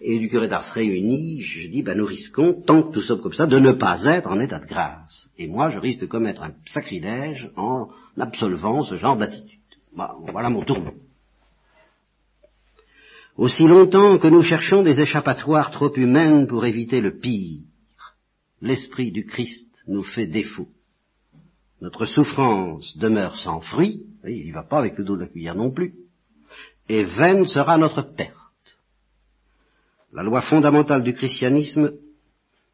et 0.01 0.19
du 0.19 0.29
curé 0.29 0.47
d'Ars 0.47 0.73
réunis, 0.73 1.41
je 1.41 1.69
dis, 1.69 1.83
ben, 1.83 1.97
nous 1.97 2.05
risquons, 2.05 2.61
tant 2.65 2.83
que 2.83 2.95
nous 2.95 3.01
sommes 3.01 3.21
comme 3.21 3.33
ça, 3.33 3.47
de 3.47 3.59
ne 3.59 3.73
pas 3.73 4.03
être 4.05 4.29
en 4.29 4.39
état 4.39 4.59
de 4.59 4.65
grâce. 4.65 5.29
Et 5.37 5.47
moi, 5.47 5.69
je 5.69 5.79
risque 5.79 6.01
de 6.01 6.05
commettre 6.07 6.43
un 6.43 6.53
sacrilège 6.65 7.49
en 7.55 7.89
absolvant 8.17 8.81
ce 8.81 8.95
genre 8.95 9.17
d'attitude. 9.17 9.59
voilà 9.93 10.49
mon 10.49 10.63
tournant. 10.63 10.93
Aussi 13.37 13.67
longtemps 13.67 14.17
que 14.17 14.27
nous 14.27 14.41
cherchons 14.41 14.81
des 14.81 14.99
échappatoires 14.99 15.71
trop 15.71 15.93
humaines 15.95 16.47
pour 16.47 16.65
éviter 16.65 16.99
le 16.99 17.17
pire, 17.19 17.61
l'Esprit 18.61 19.11
du 19.11 19.25
Christ 19.25 19.69
nous 19.87 20.03
fait 20.03 20.27
défaut. 20.27 20.67
Notre 21.81 22.05
souffrance 22.05 22.97
demeure 22.97 23.37
sans 23.37 23.61
fruit, 23.61 24.03
il 24.25 24.45
n'y 24.45 24.51
va 24.51 24.63
pas 24.63 24.79
avec 24.79 24.97
le 24.97 25.05
dos 25.05 25.15
de 25.15 25.21
la 25.21 25.27
cuillère 25.27 25.55
non 25.55 25.71
plus, 25.71 25.93
et 26.89 27.03
vaine 27.03 27.45
sera 27.45 27.77
notre 27.77 28.01
perte. 28.01 28.35
La 30.11 30.23
loi 30.23 30.41
fondamentale 30.41 31.03
du 31.03 31.13
christianisme 31.13 31.93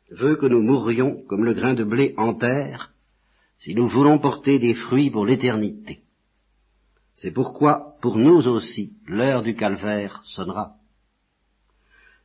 veut 0.10 0.38
que 0.38 0.46
nous 0.46 0.62
mourrions 0.62 1.24
comme 1.28 1.44
le 1.44 1.54
grain 1.54 1.74
de 1.74 1.84
blé 1.84 2.14
en 2.18 2.34
terre 2.34 2.92
si 3.58 3.76
nous 3.76 3.88
voulons 3.88 4.20
porter 4.20 4.60
des 4.60 4.74
fruits 4.74 5.12
pour 5.12 5.26
l'éternité. 5.26 6.02
C'est 7.14 7.32
pourquoi, 7.32 7.96
pour 8.02 8.18
nous 8.18 8.48
aussi, 8.48 8.94
l'heure 9.08 9.44
du 9.44 9.56
calvaire 9.56 10.22
sonnera. 10.26 10.76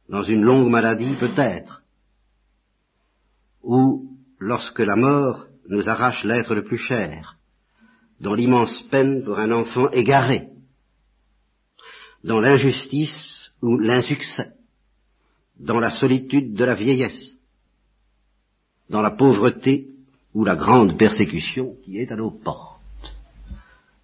Dans 0.08 0.22
une 0.22 0.42
longue 0.42 0.68
maladie 0.68 1.14
peut-être, 1.18 1.82
ou 3.62 4.16
lorsque 4.38 4.80
la 4.80 4.96
mort 4.96 5.46
nous 5.70 5.88
arrache 5.88 6.24
l'être 6.24 6.54
le 6.54 6.64
plus 6.64 6.78
cher, 6.78 7.36
dans 8.20 8.34
l'immense 8.34 8.82
peine 8.90 9.24
pour 9.24 9.38
un 9.38 9.52
enfant 9.52 9.88
égaré, 9.92 10.48
dans 12.24 12.40
l'injustice 12.40 13.52
ou 13.62 13.78
l'insuccès, 13.78 14.52
dans 15.58 15.78
la 15.78 15.90
solitude 15.90 16.54
de 16.54 16.64
la 16.64 16.74
vieillesse, 16.74 17.36
dans 18.88 19.00
la 19.00 19.12
pauvreté 19.12 19.86
ou 20.34 20.44
la 20.44 20.56
grande 20.56 20.98
persécution 20.98 21.76
qui 21.84 21.98
est 21.98 22.10
à 22.10 22.16
nos 22.16 22.32
portes. 22.32 22.80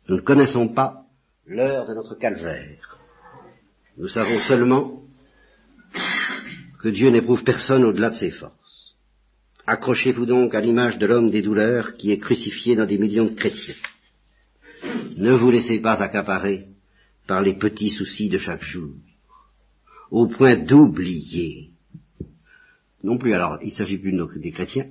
Nous 0.09 0.17
ne 0.17 0.23
connaissons 0.23 0.69
pas 0.69 1.03
l'heure 1.47 1.89
de 1.89 1.95
notre 1.95 2.15
calvaire. 2.15 2.97
Nous 3.99 4.09
savons 4.09 4.39
seulement 4.47 5.03
que 6.81 6.89
Dieu 6.89 7.11
n'éprouve 7.11 7.43
personne 7.43 7.85
au-delà 7.85 8.11
de 8.11 8.15
ses 8.15 8.31
forces. 8.31 8.66
Accrochez-vous 9.67 10.27
donc 10.27 10.55
à 10.55 10.61
l'image 10.61 10.99
de 10.99 11.07
l'homme 11.07 11.31
des 11.31 11.43
douleurs 11.43 11.97
qui 11.97 12.13
est 12.13 12.19
crucifié 12.19 12.77
dans 12.77 12.87
des 12.87 12.99
millions 12.99 13.25
de 13.27 13.35
chrétiens. 13.35 13.75
Ne 15.17 15.33
vous 15.33 15.51
laissez 15.51 15.81
pas 15.81 16.03
accaparer 16.03 16.67
par 17.27 17.43
les 17.43 17.55
petits 17.55 17.91
soucis 17.91 18.29
de 18.29 18.39
chaque 18.39 18.63
jour, 18.63 18.95
au 20.11 20.29
point 20.29 20.57
d'oublier 20.57 21.71
non 23.07 23.19
plus, 23.19 23.35
alors 23.35 23.59
il 23.63 23.73
s'agit 23.73 23.99
plus 23.99 24.13
de 24.13 24.39
des 24.39 24.51
chrétiens, 24.51 24.89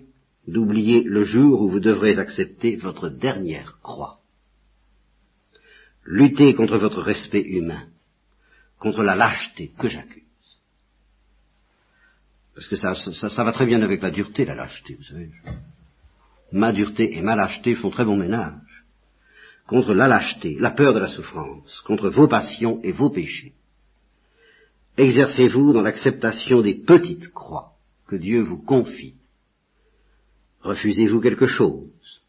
d'oublier 0.48 1.04
le 1.04 1.24
jour 1.24 1.62
où 1.62 1.70
vous 1.70 1.82
devrez 1.82 2.18
accepter 2.18 2.78
votre 2.78 3.10
dernière 3.10 3.80
croix. 3.82 4.22
Lutter 6.06 6.54
contre 6.54 6.78
votre 6.78 7.02
respect 7.02 7.42
humain, 7.42 7.88
contre 8.80 9.04
la 9.04 9.16
lâcheté 9.16 9.74
que 9.78 9.90
j'accuse. 9.90 10.24
Parce 12.56 12.68
que 12.70 12.78
ça, 12.78 12.96
ça, 12.96 13.44
va 13.44 13.52
très 13.52 13.66
bien 13.66 13.82
avec 13.82 14.02
la 14.02 14.12
dureté, 14.12 14.46
la 14.46 14.56
lâcheté, 14.56 14.96
vous 14.96 15.04
savez. 15.04 15.30
Ma 16.54 16.72
dureté 16.72 17.18
et 17.18 17.22
ma 17.22 17.36
lâcheté 17.36 17.76
font 17.76 17.90
très 17.90 18.06
bon 18.06 18.16
ménage. 18.16 18.86
Contre 19.68 19.94
la 19.94 20.08
lâcheté, 20.08 20.56
la 20.58 20.72
peur 20.72 20.94
de 20.94 21.00
la 21.00 21.10
souffrance, 21.10 21.82
contre 21.82 22.10
vos 22.10 22.30
passions 22.30 22.80
et 22.84 22.94
vos 22.94 23.10
péchés. 23.10 23.54
Exercez-vous 24.96 25.74
dans 25.74 25.82
l'acceptation 25.82 26.62
des 26.62 26.76
petites 26.76 27.34
croix 27.34 27.74
que 28.08 28.16
Dieu 28.16 28.42
vous 28.42 28.62
confie. 28.62 29.16
Refusez-vous 30.62 31.20
quelque 31.20 31.48
chose, 31.48 32.22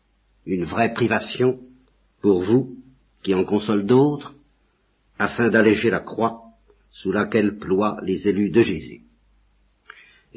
une 0.44 0.64
vraie 0.64 0.92
privation 0.92 1.60
pour 2.20 2.42
vous 2.42 2.76
qui 3.22 3.32
en 3.34 3.44
console 3.44 3.86
d'autres, 3.86 4.34
afin 5.18 5.50
d'alléger 5.50 5.90
la 5.90 6.00
croix 6.00 6.42
sous 6.90 7.12
laquelle 7.12 7.58
ploient 7.58 7.98
les 8.02 8.26
élus 8.26 8.50
de 8.50 8.62
Jésus. 8.62 9.02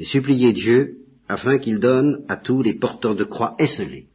Et 0.00 0.04
suppliez 0.04 0.52
Dieu 0.52 0.96
afin 1.28 1.58
qu'il 1.58 1.78
donne 1.78 2.24
à 2.28 2.36
tous 2.36 2.62
les 2.62 2.74
porteurs 2.74 3.14
de 3.14 3.24
croix 3.24 3.54
esselés 3.60 4.08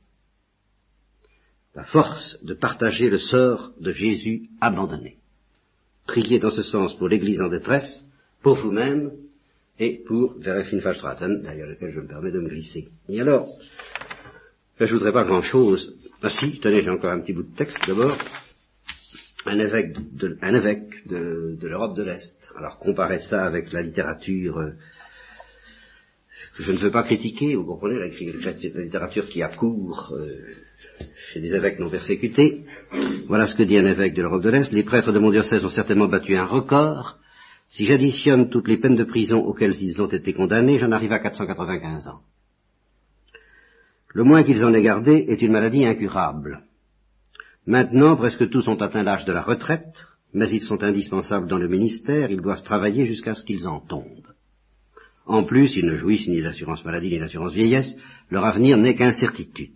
la 1.75 1.83
force 1.83 2.37
de 2.41 2.53
partager 2.53 3.09
le 3.09 3.19
sort 3.19 3.73
de 3.79 3.91
Jésus 3.91 4.49
abandonné. 4.61 5.17
Priez 6.07 6.39
dans 6.39 6.49
ce 6.49 6.63
sens 6.63 6.95
pour 6.97 7.09
l'Église 7.09 7.41
en 7.41 7.49
détresse, 7.49 8.07
pour 8.41 8.55
vous-même 8.55 9.11
et 9.77 10.01
pour 10.07 10.35
Vereffinfallstraten, 10.39 11.41
d'ailleurs 11.41 11.67
lequel 11.67 11.91
je 11.93 11.99
me 11.99 12.07
permets 12.07 12.31
de 12.31 12.39
me 12.39 12.49
glisser. 12.49 12.87
Et 13.09 13.19
alors, 13.19 13.49
je 14.79 14.93
voudrais 14.93 15.11
pas 15.11 15.25
grand-chose. 15.25 15.97
Ah 16.21 16.29
si, 16.29 16.59
tenez, 16.59 16.81
j'ai 16.81 16.91
encore 16.91 17.11
un 17.11 17.19
petit 17.19 17.33
bout 17.33 17.43
de 17.43 17.55
texte 17.55 17.77
d'abord. 17.87 18.17
Un 19.45 19.59
évêque 19.59 19.93
de, 20.15 20.37
un 20.41 20.53
de 20.53 21.67
l'Europe 21.67 21.95
de 21.95 22.03
l'Est. 22.03 22.51
Alors 22.55 22.79
comparez 22.79 23.19
ça 23.19 23.43
avec 23.43 23.71
la 23.73 23.81
littérature 23.81 24.57
euh, 24.57 24.71
je 26.57 26.71
ne 26.71 26.77
veux 26.77 26.91
pas 26.91 27.03
critiquer, 27.03 27.55
vous 27.55 27.65
comprenez, 27.65 27.99
la, 27.99 28.07
littérature 28.81 29.27
qui 29.27 29.43
accourt 29.43 30.13
euh, 30.13 30.25
chez 31.31 31.41
des 31.41 31.53
évêques 31.53 31.79
non 31.79 31.89
persécutés. 31.89 32.63
Voilà 33.27 33.45
ce 33.45 33.55
que 33.55 33.63
dit 33.63 33.77
un 33.77 33.85
évêque 33.85 34.13
de 34.13 34.21
l'Europe 34.21 34.43
de 34.43 34.49
l'Est. 34.49 34.71
Les 34.71 34.83
prêtres 34.83 35.11
de 35.11 35.19
mon 35.19 35.31
diocèse 35.31 35.65
ont 35.65 35.69
certainement 35.69 36.07
battu 36.07 36.35
un 36.35 36.45
record. 36.45 37.17
Si 37.67 37.85
j'additionne 37.85 38.49
toutes 38.49 38.69
les 38.69 38.77
peines 38.77 38.95
de 38.95 39.03
prison 39.03 39.39
auxquelles 39.39 39.75
ils 39.81 40.01
ont 40.01 40.07
été 40.07 40.33
condamnés, 40.33 40.79
j'en 40.79 40.91
arrive 40.91 41.11
à 41.11 41.19
495 41.19 42.07
ans. 42.07 42.21
Le 44.13 44.23
moins 44.23 44.43
qu'ils 44.43 44.63
en 44.63 44.73
aient 44.73 44.81
gardé 44.81 45.25
est 45.27 45.41
une 45.41 45.51
maladie 45.51 45.85
incurable. 45.85 46.63
Maintenant, 47.65 48.15
presque 48.15 48.49
tous 48.49 48.67
ont 48.69 48.81
atteint 48.81 49.03
l'âge 49.03 49.25
de 49.25 49.33
la 49.33 49.41
retraite, 49.41 50.07
mais 50.33 50.49
ils 50.49 50.61
sont 50.61 50.83
indispensables 50.83 51.47
dans 51.47 51.57
le 51.57 51.67
ministère, 51.67 52.31
ils 52.31 52.41
doivent 52.41 52.63
travailler 52.63 53.07
jusqu'à 53.07 53.33
ce 53.33 53.43
qu'ils 53.43 53.67
en 53.67 53.81
tombent. 53.81 54.24
En 55.25 55.43
plus, 55.43 55.75
ils 55.75 55.85
ne 55.85 55.95
jouissent 55.95 56.27
ni 56.27 56.41
d'assurance 56.41 56.85
maladie 56.85 57.09
ni 57.09 57.19
d'assurance 57.19 57.53
vieillesse, 57.53 57.95
leur 58.29 58.45
avenir 58.45 58.77
n'est 58.77 58.95
qu'incertitude. 58.95 59.73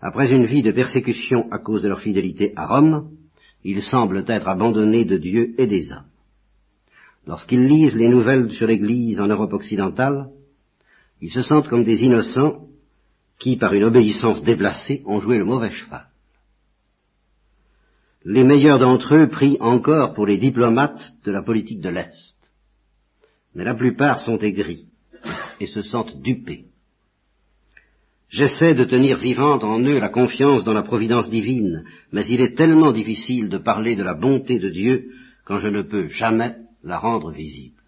Après 0.00 0.30
une 0.30 0.46
vie 0.46 0.62
de 0.62 0.72
persécution 0.72 1.50
à 1.50 1.58
cause 1.58 1.82
de 1.82 1.88
leur 1.88 2.00
fidélité 2.00 2.52
à 2.56 2.66
Rome, 2.66 3.10
ils 3.64 3.82
semblent 3.82 4.24
être 4.26 4.48
abandonnés 4.48 5.04
de 5.04 5.16
Dieu 5.16 5.54
et 5.58 5.66
des 5.66 5.92
hommes. 5.92 6.10
Lorsqu'ils 7.26 7.66
lisent 7.66 7.96
les 7.96 8.08
nouvelles 8.08 8.52
sur 8.52 8.66
l'Église 8.66 9.20
en 9.20 9.26
Europe 9.26 9.52
occidentale, 9.52 10.28
ils 11.20 11.30
se 11.30 11.42
sentent 11.42 11.68
comme 11.68 11.82
des 11.82 12.04
innocents 12.04 12.66
qui, 13.38 13.56
par 13.56 13.74
une 13.74 13.84
obéissance 13.84 14.42
déplacée, 14.42 15.02
ont 15.06 15.20
joué 15.20 15.38
le 15.38 15.44
mauvais 15.44 15.70
cheval. 15.70 16.06
Les 18.24 18.44
meilleurs 18.44 18.78
d'entre 18.78 19.14
eux 19.14 19.28
prient 19.28 19.58
encore 19.60 20.14
pour 20.14 20.26
les 20.26 20.36
diplomates 20.36 21.14
de 21.24 21.32
la 21.32 21.42
politique 21.42 21.80
de 21.80 21.90
l'Est 21.90 22.35
mais 23.56 23.64
la 23.64 23.74
plupart 23.74 24.20
sont 24.20 24.36
aigris 24.38 24.84
et 25.60 25.66
se 25.66 25.80
sentent 25.80 26.20
dupés. 26.20 26.66
J'essaie 28.28 28.74
de 28.74 28.84
tenir 28.84 29.16
vivante 29.16 29.64
en 29.64 29.80
eux 29.80 29.98
la 29.98 30.10
confiance 30.10 30.62
dans 30.62 30.74
la 30.74 30.82
providence 30.82 31.30
divine, 31.30 31.84
mais 32.12 32.26
il 32.26 32.42
est 32.42 32.54
tellement 32.54 32.92
difficile 32.92 33.48
de 33.48 33.56
parler 33.56 33.96
de 33.96 34.02
la 34.02 34.14
bonté 34.14 34.58
de 34.58 34.68
Dieu 34.68 35.10
quand 35.46 35.58
je 35.58 35.68
ne 35.68 35.80
peux 35.80 36.08
jamais 36.08 36.56
la 36.84 36.98
rendre 36.98 37.30
visible. 37.30 37.80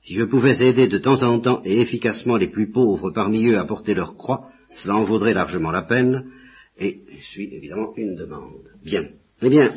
Si 0.00 0.14
je 0.14 0.24
pouvais 0.24 0.66
aider 0.66 0.88
de 0.88 0.98
temps 0.98 1.22
en 1.22 1.38
temps 1.38 1.60
et 1.64 1.80
efficacement 1.80 2.36
les 2.36 2.48
plus 2.48 2.70
pauvres 2.70 3.10
parmi 3.10 3.46
eux 3.48 3.58
à 3.58 3.64
porter 3.66 3.92
leur 3.92 4.16
croix, 4.16 4.48
cela 4.72 4.96
en 4.96 5.04
vaudrait 5.04 5.34
largement 5.34 5.70
la 5.70 5.82
peine, 5.82 6.30
et 6.78 7.02
je 7.10 7.24
suis 7.24 7.54
évidemment 7.54 7.92
une 7.96 8.16
demande. 8.16 8.70
Bien. 8.82 9.04
Eh 9.42 9.50
bien, 9.50 9.74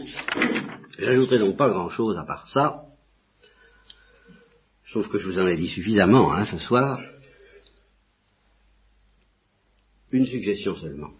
j'ajouterai 0.97 1.39
donc 1.39 1.57
pas 1.57 1.69
grand 1.69 1.89
chose 1.89 2.17
à 2.17 2.23
part 2.23 2.47
ça. 2.47 2.88
Sauf 4.91 5.07
que 5.07 5.19
je 5.19 5.27
vous 5.27 5.37
en 5.37 5.47
ai 5.47 5.55
dit 5.55 5.67
suffisamment 5.67 6.33
hein, 6.33 6.45
ce 6.45 6.57
soir. 6.57 6.99
Une 10.11 10.25
suggestion 10.25 10.75
seulement, 10.75 11.11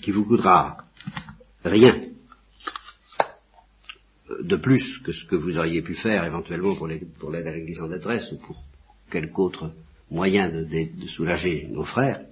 qui 0.00 0.10
vous 0.10 0.24
coûtera 0.24 0.78
rien 1.62 2.08
de 4.40 4.56
plus 4.56 4.98
que 5.00 5.12
ce 5.12 5.26
que 5.26 5.36
vous 5.36 5.58
auriez 5.58 5.82
pu 5.82 5.94
faire 5.94 6.24
éventuellement 6.24 6.74
pour 6.74 6.86
l'aide 6.86 7.46
à 7.46 7.52
l'Église 7.52 7.82
en 7.82 7.88
détresse 7.88 8.32
ou 8.32 8.38
pour 8.38 8.64
quelque 9.10 9.38
autre 9.38 9.74
moyen 10.10 10.48
de, 10.48 10.64
de 10.64 11.06
soulager 11.08 11.66
nos 11.68 11.84
frères. 11.84 12.24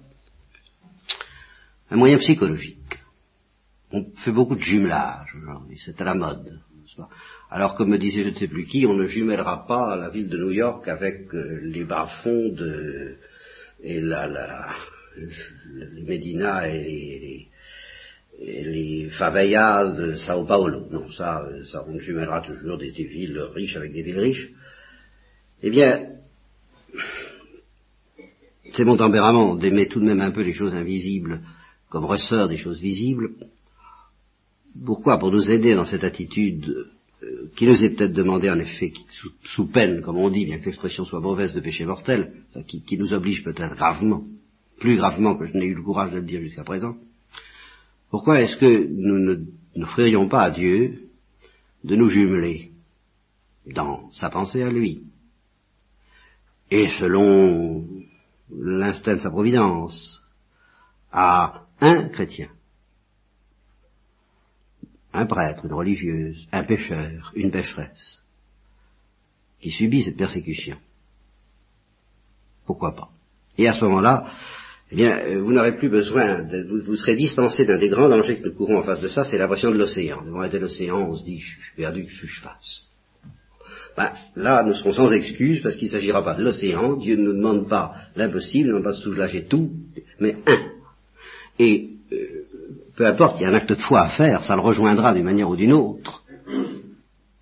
Un 1.91 1.97
moyen 1.97 2.17
psychologique. 2.17 2.77
On 3.91 4.09
fait 4.15 4.31
beaucoup 4.31 4.55
de 4.55 4.61
jumelage 4.61 5.35
aujourd'hui, 5.35 5.77
c'est 5.77 6.01
à 6.01 6.05
la 6.05 6.15
mode. 6.15 6.59
Alors, 7.53 7.75
comme 7.75 7.89
me 7.89 7.97
disait 7.97 8.23
je 8.23 8.29
ne 8.29 8.33
sais 8.33 8.47
plus 8.47 8.63
qui, 8.63 8.85
on 8.85 8.93
ne 8.93 9.05
jumellera 9.05 9.67
pas 9.67 9.97
la 9.97 10.09
ville 10.09 10.29
de 10.29 10.37
New 10.37 10.51
York 10.51 10.87
avec 10.87 11.35
euh, 11.35 11.59
les 11.63 11.83
bas-fonds 11.83 12.47
de, 12.47 13.17
et 13.83 13.99
la, 13.99 14.25
la, 14.25 14.69
les 15.17 16.17
les, 16.17 17.47
et 18.39 18.63
les 18.63 19.09
favelas 19.09 19.91
de 19.91 20.15
Sao 20.15 20.45
Paulo. 20.45 20.87
Non, 20.91 21.11
ça, 21.11 21.45
ça 21.65 21.83
on 21.89 21.99
jumellera 21.99 22.41
toujours 22.41 22.77
des, 22.77 22.93
des, 22.93 23.03
villes 23.03 23.37
riches 23.53 23.75
avec 23.75 23.91
des 23.91 24.03
villes 24.03 24.19
riches. 24.19 24.49
Eh 25.61 25.69
bien, 25.69 26.07
c'est 28.71 28.85
mon 28.85 28.95
tempérament 28.95 29.57
d'aimer 29.57 29.87
tout 29.87 29.99
de 29.99 30.05
même 30.05 30.21
un 30.21 30.31
peu 30.31 30.41
les 30.41 30.53
choses 30.53 30.73
invisibles 30.73 31.41
comme 31.89 32.05
ressort 32.05 32.47
des 32.47 32.55
choses 32.55 32.79
visibles. 32.79 33.31
Pourquoi? 34.85 35.19
Pour 35.19 35.33
nous 35.33 35.51
aider 35.51 35.75
dans 35.75 35.83
cette 35.83 36.05
attitude 36.05 36.87
euh, 37.23 37.51
qui 37.55 37.67
nous 37.67 37.83
est 37.83 37.89
peut-être 37.89 38.13
demandé 38.13 38.49
en 38.49 38.59
effet 38.59 38.93
sous, 39.43 39.67
peine, 39.67 40.01
comme 40.01 40.17
on 40.17 40.29
dit, 40.29 40.45
bien 40.45 40.59
que 40.59 40.65
l'expression 40.65 41.05
soit 41.05 41.19
mauvaise 41.19 41.53
de 41.53 41.59
péché 41.59 41.85
mortel, 41.85 42.33
qui, 42.67 42.97
nous 42.97 43.13
oblige 43.13 43.43
peut-être 43.43 43.75
gravement, 43.75 44.23
plus 44.79 44.97
gravement 44.97 45.35
que 45.35 45.45
je 45.45 45.53
n'ai 45.53 45.65
eu 45.65 45.75
le 45.75 45.83
courage 45.83 46.11
de 46.11 46.17
le 46.17 46.25
dire 46.25 46.41
jusqu'à 46.41 46.63
présent, 46.63 46.95
pourquoi 48.09 48.41
est-ce 48.41 48.57
que 48.57 48.87
nous 48.87 49.19
ne 49.19 49.45
n'offririons 49.75 50.27
pas 50.27 50.43
à 50.43 50.51
Dieu 50.51 51.09
de 51.83 51.95
nous 51.95 52.09
jumeler 52.09 52.71
dans 53.67 54.11
sa 54.11 54.29
pensée 54.29 54.63
à 54.63 54.71
lui 54.71 55.03
et 56.71 56.87
selon 56.87 57.85
l'instinct 58.49 59.15
de 59.15 59.21
sa 59.21 59.29
providence 59.29 60.21
à 61.11 61.65
un 61.79 62.09
chrétien? 62.09 62.49
Un 65.13 65.25
prêtre, 65.25 65.65
une 65.65 65.73
religieuse, 65.73 66.47
un 66.51 66.63
pécheur, 66.63 67.31
une 67.35 67.51
pécheresse, 67.51 68.21
qui 69.59 69.71
subit 69.71 70.03
cette 70.03 70.17
persécution. 70.17 70.77
Pourquoi 72.65 72.95
pas? 72.95 73.09
Et 73.57 73.67
à 73.67 73.73
ce 73.73 73.83
moment-là, 73.83 74.27
eh 74.91 74.95
bien, 74.95 75.19
euh, 75.19 75.41
vous 75.41 75.53
n'aurez 75.53 75.77
plus 75.77 75.89
besoin, 75.89 76.43
de, 76.43 76.83
vous, 76.83 76.95
serez 76.95 77.15
dispensé 77.15 77.65
d'un 77.65 77.77
des 77.77 77.89
grands 77.89 78.09
dangers 78.09 78.37
que 78.39 78.47
nous 78.47 78.53
courons 78.53 78.79
en 78.79 78.83
face 78.83 79.01
de 79.01 79.07
ça, 79.07 79.23
c'est 79.23 79.37
l'invasion 79.37 79.71
de 79.71 79.77
l'océan. 79.77 80.23
Devant 80.25 80.43
être 80.43 80.57
l'océan, 80.57 81.09
on 81.09 81.15
se 81.15 81.23
dit, 81.23 81.39
je 81.39 81.61
suis 81.61 81.75
perdu, 81.75 82.05
que 82.05 82.11
je 82.11 82.41
fasse 82.41 82.87
ben, 83.95 84.11
Là, 84.35 84.63
nous 84.63 84.73
serons 84.73 84.93
sans 84.93 85.11
excuse, 85.11 85.61
parce 85.61 85.75
qu'il 85.75 85.87
ne 85.87 85.93
s'agira 85.93 86.23
pas 86.23 86.35
de 86.35 86.43
l'océan, 86.43 86.97
Dieu 86.97 87.15
ne 87.15 87.23
nous 87.23 87.33
demande 87.33 87.69
pas 87.69 87.93
l'impossible, 88.15 88.67
il 88.67 88.73
ne 88.73 88.79
demande 88.79 88.83
pas 88.83 88.91
de 88.91 89.03
soulager 89.03 89.45
tout, 89.45 89.71
mais 90.19 90.35
un. 90.47 90.59
Et 91.59 91.91
peu 93.01 93.07
importe, 93.07 93.39
il 93.39 93.41
y 93.41 93.45
a 93.45 93.49
un 93.49 93.55
acte 93.55 93.69
de 93.69 93.75
foi 93.81 94.01
à 94.01 94.09
faire, 94.09 94.43
ça 94.43 94.55
le 94.55 94.61
rejoindra 94.61 95.11
d'une 95.11 95.23
manière 95.23 95.49
ou 95.49 95.55
d'une 95.55 95.73
autre. 95.73 96.23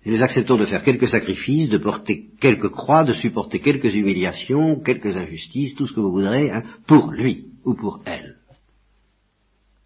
Et 0.06 0.10
nous 0.10 0.22
acceptons 0.22 0.56
de 0.56 0.64
faire 0.64 0.82
quelques 0.82 1.08
sacrifices, 1.08 1.68
de 1.68 1.76
porter 1.76 2.30
quelques 2.40 2.70
croix, 2.70 3.04
de 3.04 3.12
supporter 3.12 3.60
quelques 3.60 3.94
humiliations, 3.94 4.80
quelques 4.80 5.18
injustices, 5.18 5.74
tout 5.74 5.86
ce 5.86 5.92
que 5.92 6.00
vous 6.00 6.12
voudrez, 6.12 6.50
hein, 6.50 6.62
pour 6.86 7.10
lui 7.10 7.48
ou 7.66 7.74
pour 7.74 8.00
elle. 8.06 8.38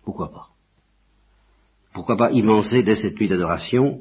Pourquoi 0.04 0.30
pas? 0.30 0.46
Pourquoi 1.92 2.16
pas 2.16 2.30
immenser 2.30 2.84
dès 2.84 2.94
cette 2.94 3.18
nuit 3.18 3.26
d'adoration 3.26 3.98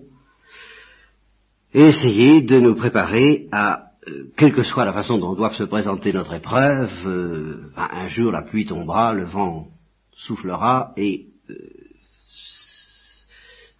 et 1.73 1.87
essayer 1.87 2.43
de 2.43 2.59
nous 2.59 2.75
préparer 2.75 3.47
à 3.51 3.85
euh, 4.07 4.25
quelle 4.37 4.53
que 4.53 4.61
soit 4.61 4.85
la 4.85 4.93
façon 4.93 5.17
dont 5.17 5.33
doit 5.33 5.49
se 5.49 5.63
présenter 5.63 6.13
notre 6.13 6.35
épreuve, 6.35 6.91
euh, 7.07 7.71
un 7.75 8.07
jour 8.09 8.31
la 8.31 8.43
pluie 8.43 8.65
tombera, 8.65 9.15
le 9.15 9.25
vent 9.25 9.69
soufflera 10.11 10.93
et 10.97 11.32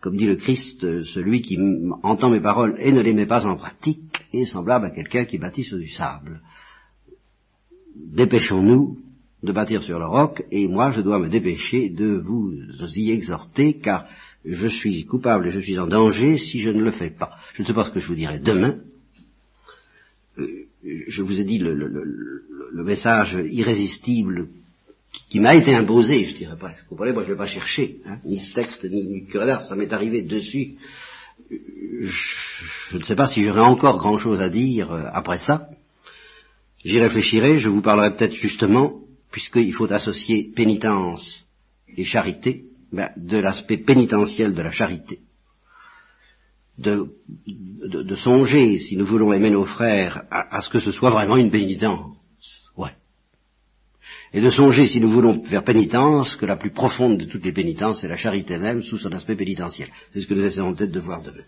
comme 0.01 0.17
dit 0.17 0.25
le 0.25 0.35
Christ, 0.35 0.81
celui 1.03 1.41
qui 1.41 1.57
entend 2.03 2.29
mes 2.29 2.41
paroles 2.41 2.75
et 2.79 2.91
ne 2.91 3.01
les 3.01 3.13
met 3.13 3.25
pas 3.25 3.45
en 3.45 3.55
pratique 3.55 4.25
est 4.33 4.45
semblable 4.45 4.87
à 4.87 4.91
quelqu'un 4.91 5.23
qui 5.23 5.37
bâtit 5.37 5.63
sur 5.63 5.77
du 5.77 5.87
sable. 5.87 6.41
Dépêchons-nous 7.95 8.97
de 9.43 9.51
bâtir 9.51 9.83
sur 9.83 9.99
le 9.99 10.05
roc, 10.05 10.43
et 10.51 10.67
moi 10.67 10.91
je 10.91 11.01
dois 11.01 11.19
me 11.19 11.29
dépêcher 11.29 11.89
de 11.89 12.17
vous 12.17 12.53
y 12.95 13.11
exhorter, 13.11 13.79
car 13.79 14.07
je 14.45 14.67
suis 14.67 15.05
coupable 15.05 15.47
et 15.47 15.51
je 15.51 15.59
suis 15.59 15.79
en 15.79 15.87
danger 15.87 16.37
si 16.37 16.59
je 16.59 16.69
ne 16.69 16.81
le 16.81 16.91
fais 16.91 17.09
pas. 17.09 17.31
Je 17.53 17.61
ne 17.61 17.67
sais 17.67 17.73
pas 17.73 17.85
ce 17.85 17.91
que 17.91 17.99
je 17.99 18.07
vous 18.07 18.15
dirai 18.15 18.39
demain. 18.39 18.79
Euh, 20.37 20.65
je 20.83 21.21
vous 21.21 21.39
ai 21.39 21.43
dit 21.43 21.59
le, 21.59 22.83
message 22.83 23.39
irrésistible 23.49 24.49
qui, 25.13 25.39
m'a 25.39 25.55
été 25.55 25.73
imposé, 25.73 26.25
je 26.25 26.35
dirais 26.35 26.57
pas, 26.57 26.69
vous 26.69 26.89
comprenez, 26.89 27.13
moi 27.13 27.23
je 27.23 27.29
ne 27.29 27.33
vais 27.33 27.37
pas 27.37 27.47
chercher, 27.47 27.97
hein, 28.05 28.17
ni 28.25 28.39
ce 28.39 28.53
texte, 28.53 28.83
ni, 28.83 29.07
ni 29.07 29.27
d'art, 29.31 29.63
ça 29.63 29.75
m'est 29.75 29.93
arrivé 29.93 30.23
dessus. 30.23 30.75
Je, 31.49 32.97
ne 32.97 33.03
sais 33.03 33.15
pas 33.15 33.27
si 33.27 33.41
j'aurai 33.41 33.61
encore 33.61 33.97
grand 33.97 34.17
chose 34.17 34.41
à 34.41 34.49
dire 34.49 34.91
euh, 34.91 35.05
après 35.11 35.37
ça. 35.37 35.69
J'y 36.83 36.99
réfléchirai, 36.99 37.59
je 37.59 37.69
vous 37.69 37.81
parlerai 37.81 38.15
peut-être 38.15 38.35
justement, 38.35 38.99
puisqu'il 39.31 39.73
faut 39.73 39.91
associer 39.91 40.51
pénitence 40.55 41.45
et 41.95 42.03
charité, 42.03 42.65
ben, 42.91 43.09
de 43.17 43.37
l'aspect 43.37 43.77
pénitentiel 43.77 44.53
de 44.53 44.61
la 44.61 44.71
charité. 44.71 45.19
De, 46.77 47.07
de, 47.47 48.15
songer, 48.15 48.79
si 48.79 48.97
nous 48.97 49.05
voulons 49.05 49.31
aimer 49.31 49.51
nos 49.51 49.65
frères, 49.65 50.23
à, 50.31 50.59
ce 50.61 50.69
que 50.69 50.79
ce 50.79 50.91
soit 50.91 51.11
vraiment 51.11 51.37
une 51.37 51.51
pénitence. 51.51 52.15
Et 54.33 54.41
de 54.41 54.49
songer, 54.49 54.87
si 54.87 54.99
nous 54.99 55.09
voulons 55.09 55.43
faire 55.43 55.63
pénitence, 55.63 56.35
que 56.35 56.47
la 56.47 56.55
plus 56.55 56.71
profonde 56.71 57.19
de 57.19 57.25
toutes 57.25 57.45
les 57.45 57.53
pénitences, 57.53 58.01
c'est 58.01 58.07
la 58.07 58.15
charité 58.15 58.57
même 58.57 58.81
sous 58.81 58.97
son 58.97 59.11
aspect 59.11 59.35
pénitentiel. 59.35 59.89
C'est 60.09 60.21
ce 60.21 60.27
que 60.27 60.33
nous 60.33 60.45
essayons 60.45 60.73
peut-être 60.73 60.91
de 60.91 60.99
voir 60.99 61.21
demain. 61.21 61.43